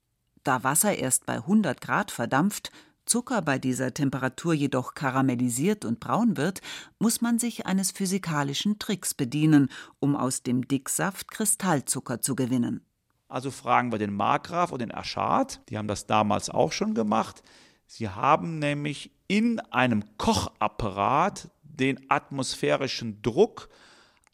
Da 0.45 0.63
Wasser 0.63 0.97
erst 0.97 1.27
bei 1.27 1.37
100 1.37 1.81
Grad 1.81 2.11
verdampft, 2.11 2.71
Zucker 3.07 3.43
bei 3.43 3.59
dieser 3.59 3.93
Temperatur 3.95 4.55
jedoch 4.55 4.95
karamellisiert 4.95 5.85
und 5.85 6.01
braun 6.01 6.37
wird, 6.37 6.61
muss 6.99 7.21
man 7.21 7.39
sich 7.39 7.67
eines 7.67 7.91
physikalischen 7.91 8.79
Tricks 8.79 9.15
bedienen, 9.15 9.69
um 9.99 10.17
aus 10.17 10.43
dem 10.43 10.67
Dicksaft 10.69 11.31
Kristallzucker 11.31 12.21
zu 12.21 12.35
gewinnen. 12.37 12.85
Also 13.29 13.51
fragen 13.51 13.93
wir 13.93 13.99
den 13.99 14.15
Markgraf 14.15 14.73
und 14.73 14.81
den 14.81 14.95
Aschad, 14.95 15.61
die 15.69 15.79
haben 15.79 15.89
das 15.89 16.07
damals 16.07 16.51
auch 16.51 16.73
schon 16.73 16.95
gemacht. 16.95 17.43
Sie 17.87 18.09
haben 18.09 18.59
nämlich 18.59 19.11
in 19.27 19.59
einem 19.59 20.05
Kochapparat 20.19 21.51
den 21.63 21.99
atmosphärischen 22.11 23.23
Druck 23.23 23.69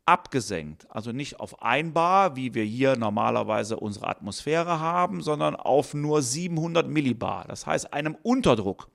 abgesenkt. 0.09 0.87
Also 0.89 1.13
nicht 1.13 1.39
auf 1.39 1.63
1 1.63 1.93
Bar, 1.93 2.35
wie 2.35 2.55
wir 2.55 2.65
hier 2.65 2.97
normalerweise 2.97 3.79
unsere 3.79 4.09
Atmosphäre 4.09 4.81
haben, 4.81 5.21
sondern 5.21 5.55
auf 5.55 5.93
nur 5.93 6.23
700 6.23 6.89
Millibar. 6.89 7.45
Das 7.47 7.67
heißt 7.67 7.93
einem 7.93 8.17
Unterdruck, 8.23 8.89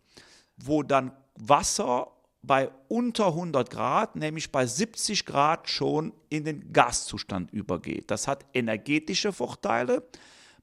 wo 0.57 0.81
dann 0.81 1.11
Wasser 1.35 2.07
bei 2.41 2.71
unter 2.87 3.27
100 3.27 3.69
Grad, 3.69 4.15
nämlich 4.15 4.51
bei 4.51 4.65
70 4.65 5.25
Grad 5.25 5.69
schon 5.69 6.13
in 6.29 6.45
den 6.45 6.73
Gaszustand 6.73 7.53
übergeht. 7.53 8.09
Das 8.09 8.27
hat 8.27 8.45
energetische 8.53 9.31
Vorteile, 9.31 10.07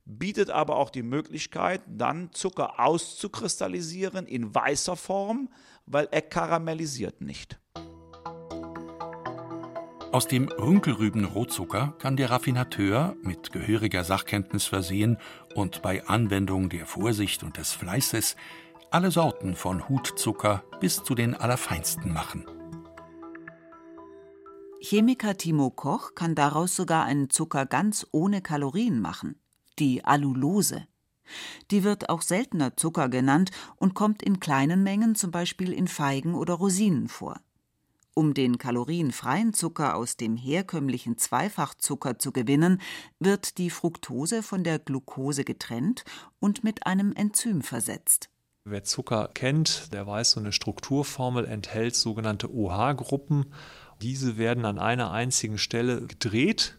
bietet 0.04 0.50
aber 0.50 0.76
auch 0.76 0.90
die 0.90 1.04
Möglichkeit, 1.04 1.80
dann 1.86 2.32
Zucker 2.32 2.80
auszukristallisieren 2.80 4.26
in 4.26 4.52
weißer 4.52 4.96
Form, 4.96 5.48
weil 5.86 6.08
er 6.10 6.22
karamellisiert 6.22 7.20
nicht. 7.20 7.60
Aus 10.12 10.26
dem 10.26 10.48
Runkelrüben-Rohzucker 10.48 11.94
kann 11.98 12.16
der 12.16 12.30
Raffinateur 12.30 13.14
mit 13.22 13.52
gehöriger 13.52 14.02
Sachkenntnis 14.02 14.64
versehen 14.64 15.18
und 15.54 15.82
bei 15.82 16.04
Anwendung 16.04 16.68
der 16.68 16.86
Vorsicht 16.86 17.44
und 17.44 17.56
des 17.56 17.72
Fleißes 17.72 18.34
alle 18.90 19.12
Sorten 19.12 19.54
von 19.54 19.88
Hutzucker 19.88 20.64
bis 20.80 21.04
zu 21.04 21.14
den 21.14 21.36
allerfeinsten 21.36 22.12
machen. 22.12 22.44
Chemiker 24.80 25.36
Timo 25.36 25.70
Koch 25.70 26.16
kann 26.16 26.34
daraus 26.34 26.74
sogar 26.74 27.04
einen 27.04 27.30
Zucker 27.30 27.64
ganz 27.64 28.04
ohne 28.10 28.42
Kalorien 28.42 29.00
machen, 29.00 29.38
die 29.78 30.04
Allulose. 30.04 30.88
Die 31.70 31.84
wird 31.84 32.08
auch 32.08 32.22
seltener 32.22 32.76
Zucker 32.76 33.08
genannt 33.08 33.52
und 33.76 33.94
kommt 33.94 34.24
in 34.24 34.40
kleinen 34.40 34.82
Mengen 34.82 35.14
zum 35.14 35.30
Beispiel 35.30 35.72
in 35.72 35.86
Feigen 35.86 36.34
oder 36.34 36.54
Rosinen 36.54 37.06
vor. 37.06 37.40
Um 38.14 38.34
den 38.34 38.58
kalorienfreien 38.58 39.54
Zucker 39.54 39.94
aus 39.94 40.16
dem 40.16 40.36
herkömmlichen 40.36 41.16
Zweifachzucker 41.16 42.18
zu 42.18 42.32
gewinnen, 42.32 42.80
wird 43.18 43.58
die 43.58 43.70
Fructose 43.70 44.42
von 44.42 44.64
der 44.64 44.78
Glucose 44.78 45.44
getrennt 45.44 46.04
und 46.40 46.64
mit 46.64 46.86
einem 46.86 47.12
Enzym 47.14 47.62
versetzt. 47.62 48.28
Wer 48.64 48.84
Zucker 48.84 49.30
kennt, 49.32 49.92
der 49.92 50.06
weiß, 50.06 50.32
so 50.32 50.40
eine 50.40 50.52
Strukturformel 50.52 51.46
enthält 51.46 51.94
sogenannte 51.94 52.52
OH-Gruppen. 52.52 53.46
Diese 54.02 54.36
werden 54.36 54.64
an 54.64 54.78
einer 54.78 55.12
einzigen 55.12 55.56
Stelle 55.56 56.06
gedreht. 56.06 56.78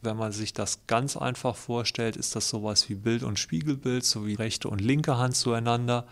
Wenn 0.00 0.16
man 0.16 0.30
sich 0.30 0.52
das 0.52 0.86
ganz 0.86 1.16
einfach 1.16 1.56
vorstellt, 1.56 2.16
ist 2.16 2.36
das 2.36 2.48
sowas 2.48 2.88
wie 2.88 2.94
Bild 2.94 3.24
und 3.24 3.38
Spiegelbild, 3.38 4.04
sowie 4.04 4.34
rechte 4.34 4.68
und 4.68 4.80
linke 4.80 5.18
Hand 5.18 5.34
zueinander. 5.34 6.06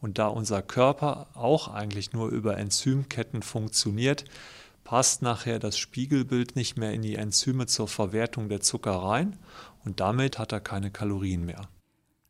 Und 0.00 0.18
da 0.18 0.28
unser 0.28 0.62
Körper 0.62 1.28
auch 1.34 1.68
eigentlich 1.68 2.12
nur 2.12 2.28
über 2.28 2.56
Enzymketten 2.56 3.42
funktioniert, 3.42 4.24
passt 4.84 5.22
nachher 5.22 5.58
das 5.58 5.76
Spiegelbild 5.76 6.56
nicht 6.56 6.78
mehr 6.78 6.92
in 6.92 7.02
die 7.02 7.16
Enzyme 7.16 7.66
zur 7.66 7.88
Verwertung 7.88 8.48
der 8.48 8.60
Zucker 8.62 8.92
rein 8.92 9.36
und 9.84 10.00
damit 10.00 10.38
hat 10.38 10.52
er 10.52 10.60
keine 10.60 10.90
Kalorien 10.90 11.44
mehr. 11.44 11.68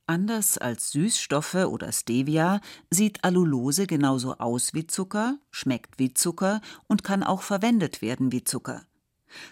Anders 0.06 0.58
als 0.58 0.90
Süßstoffe 0.92 1.54
oder 1.54 1.92
Stevia 1.92 2.60
sieht 2.90 3.22
Allulose 3.24 3.86
genauso 3.86 4.38
aus 4.38 4.74
wie 4.74 4.86
Zucker, 4.86 5.38
schmeckt 5.50 5.98
wie 5.98 6.14
Zucker 6.14 6.60
und 6.86 7.04
kann 7.04 7.22
auch 7.22 7.42
verwendet 7.42 8.02
werden 8.02 8.32
wie 8.32 8.42
Zucker. 8.42 8.82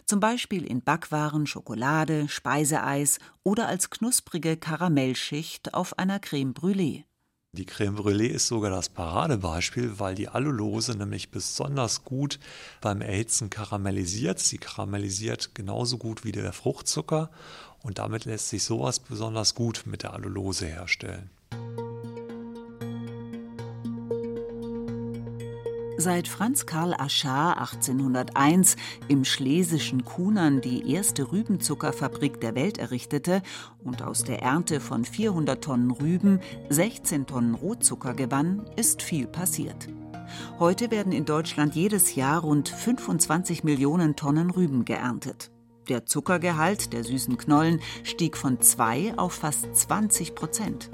Zum 0.05 0.19
Beispiel 0.19 0.65
in 0.65 0.83
Backwaren, 0.83 1.47
Schokolade, 1.47 2.29
Speiseeis 2.29 3.19
oder 3.45 3.69
als 3.69 3.91
knusprige 3.91 4.57
Karamellschicht 4.57 5.75
auf 5.75 5.99
einer 5.99 6.19
Creme 6.19 6.55
Brûlée. 6.55 7.05
Die 7.57 7.65
Creme 7.65 7.97
Brûlée 7.97 8.29
ist 8.29 8.49
sogar 8.49 8.71
das 8.71 8.91
Paradebeispiel, 8.91 9.99
weil 9.99 10.15
die 10.15 10.29
Allulose 10.29 10.95
nämlich 10.95 11.31
besonders 11.31 12.05
gut 12.05 12.39
beim 12.83 13.01
Erhitzen 13.01 13.49
karamellisiert. 13.49 14.41
Sie 14.41 14.59
karamellisiert 14.59 15.55
genauso 15.55 15.97
gut 15.97 16.23
wie 16.23 16.33
der 16.33 16.53
Fruchtzucker 16.53 17.31
und 17.83 17.97
damit 17.97 18.27
lässt 18.27 18.51
sich 18.51 18.63
sowas 18.63 18.99
besonders 18.99 19.55
gut 19.55 19.85
mit 19.87 20.03
der 20.03 20.13
Allulose 20.13 20.67
herstellen. 20.67 21.31
Seit 26.07 26.29
Franz 26.29 26.67
Karl 26.67 26.95
Aschar 26.95 27.61
1801 27.61 28.77
im 29.09 29.25
schlesischen 29.25 30.05
Kunern 30.05 30.61
die 30.61 30.89
erste 30.93 31.33
Rübenzuckerfabrik 31.33 32.41
der 32.41 32.55
Welt 32.55 32.79
errichtete 32.79 33.43
und 33.83 34.03
aus 34.03 34.23
der 34.23 34.41
Ernte 34.41 34.79
von 34.79 35.05
400 35.05 35.65
Tonnen 35.65 35.91
Rüben 35.91 36.39
16 36.69 37.27
Tonnen 37.27 37.57
Rohzucker 37.57 38.15
gewann, 38.15 38.71
ist 38.77 39.03
viel 39.03 39.27
passiert. 39.27 39.89
Heute 40.61 40.93
werden 40.93 41.11
in 41.11 41.25
Deutschland 41.25 41.75
jedes 41.75 42.15
Jahr 42.15 42.43
rund 42.43 42.69
25 42.69 43.65
Millionen 43.65 44.15
Tonnen 44.15 44.51
Rüben 44.51 44.85
geerntet. 44.85 45.51
Der 45.89 46.07
Zuckergehalt 46.07 46.93
der 46.93 47.03
süßen 47.03 47.37
Knollen 47.37 47.81
stieg 48.05 48.37
von 48.37 48.61
2 48.61 49.15
auf 49.17 49.33
fast 49.33 49.75
20 49.75 50.37
Prozent. 50.37 50.89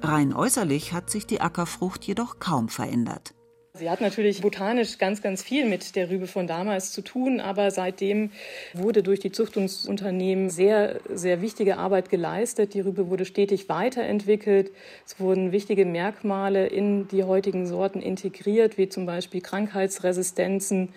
Rein 0.00 0.32
äußerlich 0.32 0.94
hat 0.94 1.10
sich 1.10 1.26
die 1.26 1.42
Ackerfrucht 1.42 2.04
jedoch 2.04 2.38
kaum 2.38 2.70
verändert. 2.70 3.34
Sie 3.72 3.88
hat 3.88 4.00
natürlich 4.00 4.40
botanisch 4.40 4.98
ganz, 4.98 5.22
ganz 5.22 5.44
viel 5.44 5.64
mit 5.64 5.94
der 5.94 6.10
Rübe 6.10 6.26
von 6.26 6.48
damals 6.48 6.90
zu 6.90 7.02
tun, 7.02 7.38
aber 7.38 7.70
seitdem 7.70 8.32
wurde 8.74 9.04
durch 9.04 9.20
die 9.20 9.30
Züchtungsunternehmen 9.30 10.50
sehr, 10.50 10.98
sehr 11.08 11.40
wichtige 11.40 11.76
Arbeit 11.78 12.10
geleistet. 12.10 12.74
Die 12.74 12.80
Rübe 12.80 13.08
wurde 13.08 13.24
stetig 13.24 13.68
weiterentwickelt. 13.68 14.72
Es 15.06 15.20
wurden 15.20 15.52
wichtige 15.52 15.86
Merkmale 15.86 16.66
in 16.66 17.06
die 17.08 17.22
heutigen 17.22 17.64
Sorten 17.64 18.02
integriert, 18.02 18.76
wie 18.76 18.88
zum 18.88 19.06
Beispiel 19.06 19.40
Krankheitsresistenzen 19.40 20.88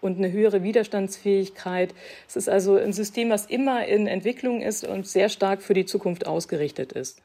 und 0.00 0.18
eine 0.18 0.30
höhere 0.30 0.62
Widerstandsfähigkeit. 0.62 1.92
Es 2.28 2.36
ist 2.36 2.48
also 2.48 2.76
ein 2.76 2.92
System, 2.92 3.30
was 3.30 3.46
immer 3.46 3.86
in 3.86 4.06
Entwicklung 4.06 4.62
ist 4.62 4.86
und 4.86 5.08
sehr 5.08 5.30
stark 5.30 5.62
für 5.62 5.74
die 5.74 5.84
Zukunft 5.84 6.28
ausgerichtet 6.28 6.92
ist. 6.92 7.20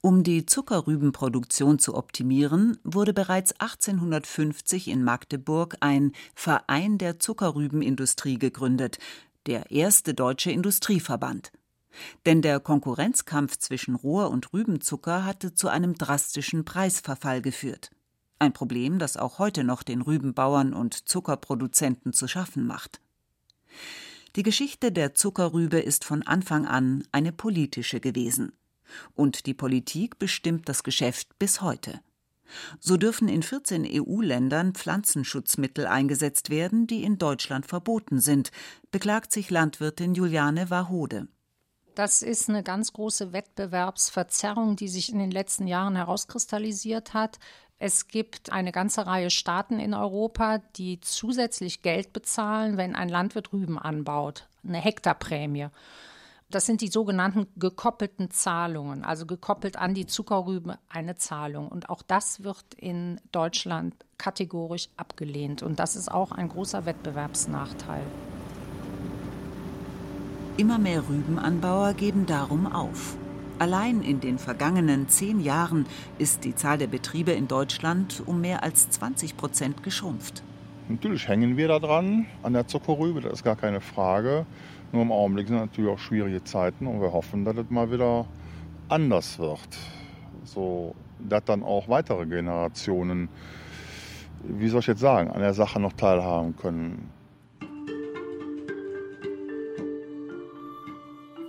Um 0.00 0.22
die 0.22 0.46
Zuckerrübenproduktion 0.46 1.80
zu 1.80 1.96
optimieren, 1.96 2.78
wurde 2.84 3.12
bereits 3.12 3.52
1850 3.58 4.86
in 4.86 5.02
Magdeburg 5.02 5.76
ein 5.80 6.12
Verein 6.36 6.98
der 6.98 7.18
Zuckerrübenindustrie 7.18 8.38
gegründet, 8.38 8.98
der 9.46 9.72
erste 9.72 10.14
deutsche 10.14 10.52
Industrieverband. 10.52 11.50
Denn 12.26 12.42
der 12.42 12.60
Konkurrenzkampf 12.60 13.56
zwischen 13.56 13.96
Rohr- 13.96 14.30
und 14.30 14.52
Rübenzucker 14.52 15.24
hatte 15.24 15.54
zu 15.54 15.66
einem 15.66 15.94
drastischen 15.94 16.64
Preisverfall 16.64 17.42
geführt. 17.42 17.90
Ein 18.38 18.52
Problem, 18.52 19.00
das 19.00 19.16
auch 19.16 19.40
heute 19.40 19.64
noch 19.64 19.82
den 19.82 20.02
Rübenbauern 20.02 20.74
und 20.74 21.08
Zuckerproduzenten 21.08 22.12
zu 22.12 22.28
schaffen 22.28 22.64
macht. 22.68 23.00
Die 24.36 24.44
Geschichte 24.44 24.92
der 24.92 25.14
Zuckerrübe 25.14 25.80
ist 25.80 26.04
von 26.04 26.22
Anfang 26.22 26.66
an 26.66 27.02
eine 27.10 27.32
politische 27.32 27.98
gewesen. 27.98 28.52
Und 29.14 29.46
die 29.46 29.54
Politik 29.54 30.18
bestimmt 30.18 30.68
das 30.68 30.82
Geschäft 30.82 31.38
bis 31.38 31.60
heute. 31.60 32.00
So 32.80 32.96
dürfen 32.96 33.28
in 33.28 33.42
14 33.42 33.86
EU-Ländern 33.86 34.74
Pflanzenschutzmittel 34.74 35.86
eingesetzt 35.86 36.50
werden, 36.50 36.86
die 36.86 37.02
in 37.04 37.18
Deutschland 37.18 37.66
verboten 37.66 38.20
sind, 38.20 38.50
beklagt 38.90 39.32
sich 39.32 39.50
Landwirtin 39.50 40.14
Juliane 40.14 40.70
Wahode. 40.70 41.28
Das 41.94 42.22
ist 42.22 42.48
eine 42.48 42.62
ganz 42.62 42.92
große 42.92 43.32
Wettbewerbsverzerrung, 43.32 44.76
die 44.76 44.88
sich 44.88 45.12
in 45.12 45.18
den 45.18 45.32
letzten 45.32 45.66
Jahren 45.66 45.96
herauskristallisiert 45.96 47.12
hat. 47.12 47.38
Es 47.80 48.08
gibt 48.08 48.52
eine 48.52 48.72
ganze 48.72 49.06
Reihe 49.06 49.30
Staaten 49.30 49.80
in 49.80 49.94
Europa, 49.94 50.58
die 50.76 51.00
zusätzlich 51.00 51.82
Geld 51.82 52.12
bezahlen, 52.12 52.76
wenn 52.76 52.94
ein 52.94 53.08
Landwirt 53.08 53.52
Rüben 53.52 53.78
anbaut, 53.78 54.48
eine 54.64 54.78
Hektarprämie. 54.78 55.68
Das 56.50 56.64
sind 56.64 56.80
die 56.80 56.88
sogenannten 56.88 57.46
gekoppelten 57.56 58.30
Zahlungen, 58.30 59.04
also 59.04 59.26
gekoppelt 59.26 59.76
an 59.76 59.92
die 59.92 60.06
Zuckerrübe 60.06 60.78
eine 60.88 61.16
Zahlung. 61.16 61.68
Und 61.68 61.90
auch 61.90 62.00
das 62.00 62.42
wird 62.42 62.64
in 62.74 63.20
Deutschland 63.32 63.94
kategorisch 64.16 64.88
abgelehnt. 64.96 65.62
Und 65.62 65.78
das 65.78 65.94
ist 65.94 66.10
auch 66.10 66.32
ein 66.32 66.48
großer 66.48 66.86
Wettbewerbsnachteil. 66.86 68.00
Immer 70.56 70.78
mehr 70.78 71.06
Rübenanbauer 71.06 71.92
geben 71.92 72.24
darum 72.24 72.66
auf. 72.66 73.18
Allein 73.58 74.00
in 74.00 74.20
den 74.20 74.38
vergangenen 74.38 75.06
zehn 75.08 75.40
Jahren 75.40 75.84
ist 76.16 76.44
die 76.44 76.54
Zahl 76.54 76.78
der 76.78 76.86
Betriebe 76.86 77.32
in 77.32 77.46
Deutschland 77.46 78.22
um 78.24 78.40
mehr 78.40 78.62
als 78.62 78.88
20 78.88 79.36
Prozent 79.36 79.82
geschrumpft. 79.82 80.42
Natürlich 80.88 81.28
hängen 81.28 81.58
wir 81.58 81.68
da 81.68 81.78
dran 81.78 82.24
an 82.42 82.54
der 82.54 82.66
Zuckerrübe, 82.66 83.20
das 83.20 83.34
ist 83.34 83.44
gar 83.44 83.56
keine 83.56 83.82
Frage. 83.82 84.46
Nur 84.92 85.02
im 85.02 85.12
Augenblick 85.12 85.48
sind 85.48 85.58
natürlich 85.58 85.90
auch 85.90 85.98
schwierige 85.98 86.42
Zeiten 86.44 86.86
und 86.86 87.00
wir 87.00 87.12
hoffen, 87.12 87.44
dass 87.44 87.56
es 87.56 87.70
mal 87.70 87.90
wieder 87.90 88.26
anders 88.88 89.38
wird. 89.38 89.68
So, 90.44 90.94
dass 91.18 91.44
dann 91.44 91.62
auch 91.62 91.88
weitere 91.88 92.26
Generationen, 92.26 93.28
wie 94.42 94.68
soll 94.68 94.80
ich 94.80 94.86
jetzt 94.86 95.00
sagen, 95.00 95.30
an 95.30 95.40
der 95.40 95.52
Sache 95.52 95.78
noch 95.78 95.92
teilhaben 95.92 96.56
können. 96.56 97.10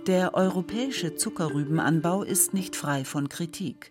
Der 0.06 0.34
europäische 0.34 1.14
Zuckerrübenanbau 1.14 2.22
ist 2.22 2.52
nicht 2.52 2.74
frei 2.74 3.04
von 3.04 3.28
Kritik. 3.28 3.90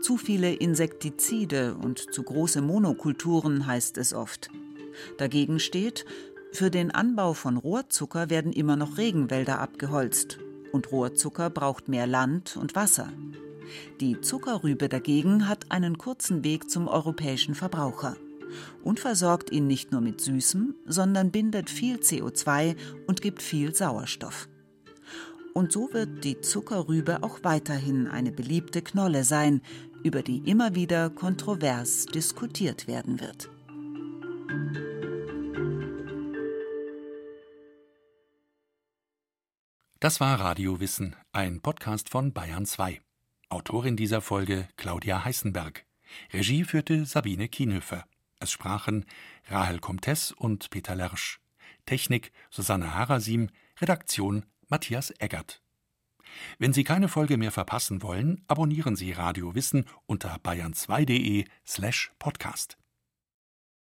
Zu 0.00 0.16
viele 0.16 0.52
Insektizide 0.52 1.74
und 1.74 2.12
zu 2.12 2.22
große 2.22 2.62
Monokulturen 2.62 3.66
heißt 3.66 3.98
es 3.98 4.14
oft. 4.14 4.50
Dagegen 5.18 5.58
steht, 5.58 6.04
für 6.52 6.70
den 6.70 6.90
Anbau 6.90 7.32
von 7.32 7.56
Rohrzucker 7.56 8.28
werden 8.28 8.52
immer 8.52 8.76
noch 8.76 8.98
Regenwälder 8.98 9.60
abgeholzt. 9.60 10.38
Und 10.72 10.92
Rohrzucker 10.92 11.50
braucht 11.50 11.88
mehr 11.88 12.06
Land 12.06 12.56
und 12.56 12.74
Wasser. 12.74 13.08
Die 14.00 14.20
Zuckerrübe 14.20 14.88
dagegen 14.88 15.48
hat 15.48 15.70
einen 15.70 15.98
kurzen 15.98 16.44
Weg 16.44 16.70
zum 16.70 16.88
europäischen 16.88 17.54
Verbraucher 17.54 18.16
und 18.82 18.98
versorgt 18.98 19.50
ihn 19.52 19.66
nicht 19.66 19.92
nur 19.92 20.00
mit 20.00 20.20
Süßem, 20.20 20.74
sondern 20.86 21.30
bindet 21.30 21.70
viel 21.70 21.96
CO2 21.96 22.76
und 23.06 23.22
gibt 23.22 23.42
viel 23.42 23.74
Sauerstoff. 23.74 24.48
Und 25.54 25.72
so 25.72 25.92
wird 25.92 26.24
die 26.24 26.40
Zuckerrübe 26.40 27.22
auch 27.22 27.40
weiterhin 27.42 28.06
eine 28.06 28.32
beliebte 28.32 28.82
Knolle 28.82 29.24
sein, 29.24 29.62
über 30.02 30.22
die 30.22 30.38
immer 30.38 30.74
wieder 30.74 31.10
kontrovers 31.10 32.06
diskutiert 32.06 32.86
werden 32.86 33.20
wird. 33.20 33.50
Das 40.00 40.18
war 40.18 40.40
Radiowissen, 40.40 41.14
ein 41.30 41.60
Podcast 41.60 42.08
von 42.08 42.32
Bayern 42.32 42.64
2. 42.64 43.02
Autorin 43.50 43.98
dieser 43.98 44.22
Folge 44.22 44.66
Claudia 44.78 45.26
Heißenberg. 45.26 45.84
Regie 46.32 46.64
führte 46.64 47.04
Sabine 47.04 47.50
Kienhöfer. 47.50 48.06
Es 48.38 48.50
sprachen 48.50 49.04
Rahel 49.50 49.78
Comtes 49.78 50.32
und 50.32 50.70
Peter 50.70 50.94
Lersch. 50.94 51.38
Technik 51.84 52.32
Susanne 52.48 52.94
Harasim, 52.94 53.50
Redaktion 53.78 54.46
Matthias 54.68 55.12
Eggert. 55.18 55.60
Wenn 56.58 56.72
Sie 56.72 56.84
keine 56.84 57.08
Folge 57.08 57.36
mehr 57.36 57.52
verpassen 57.52 58.02
wollen, 58.02 58.42
abonnieren 58.48 58.96
Sie 58.96 59.12
Radio 59.12 59.54
Wissen 59.54 59.84
unter 60.06 60.36
bayern2.de 60.36 61.44
slash 61.66 62.10
podcast. 62.18 62.79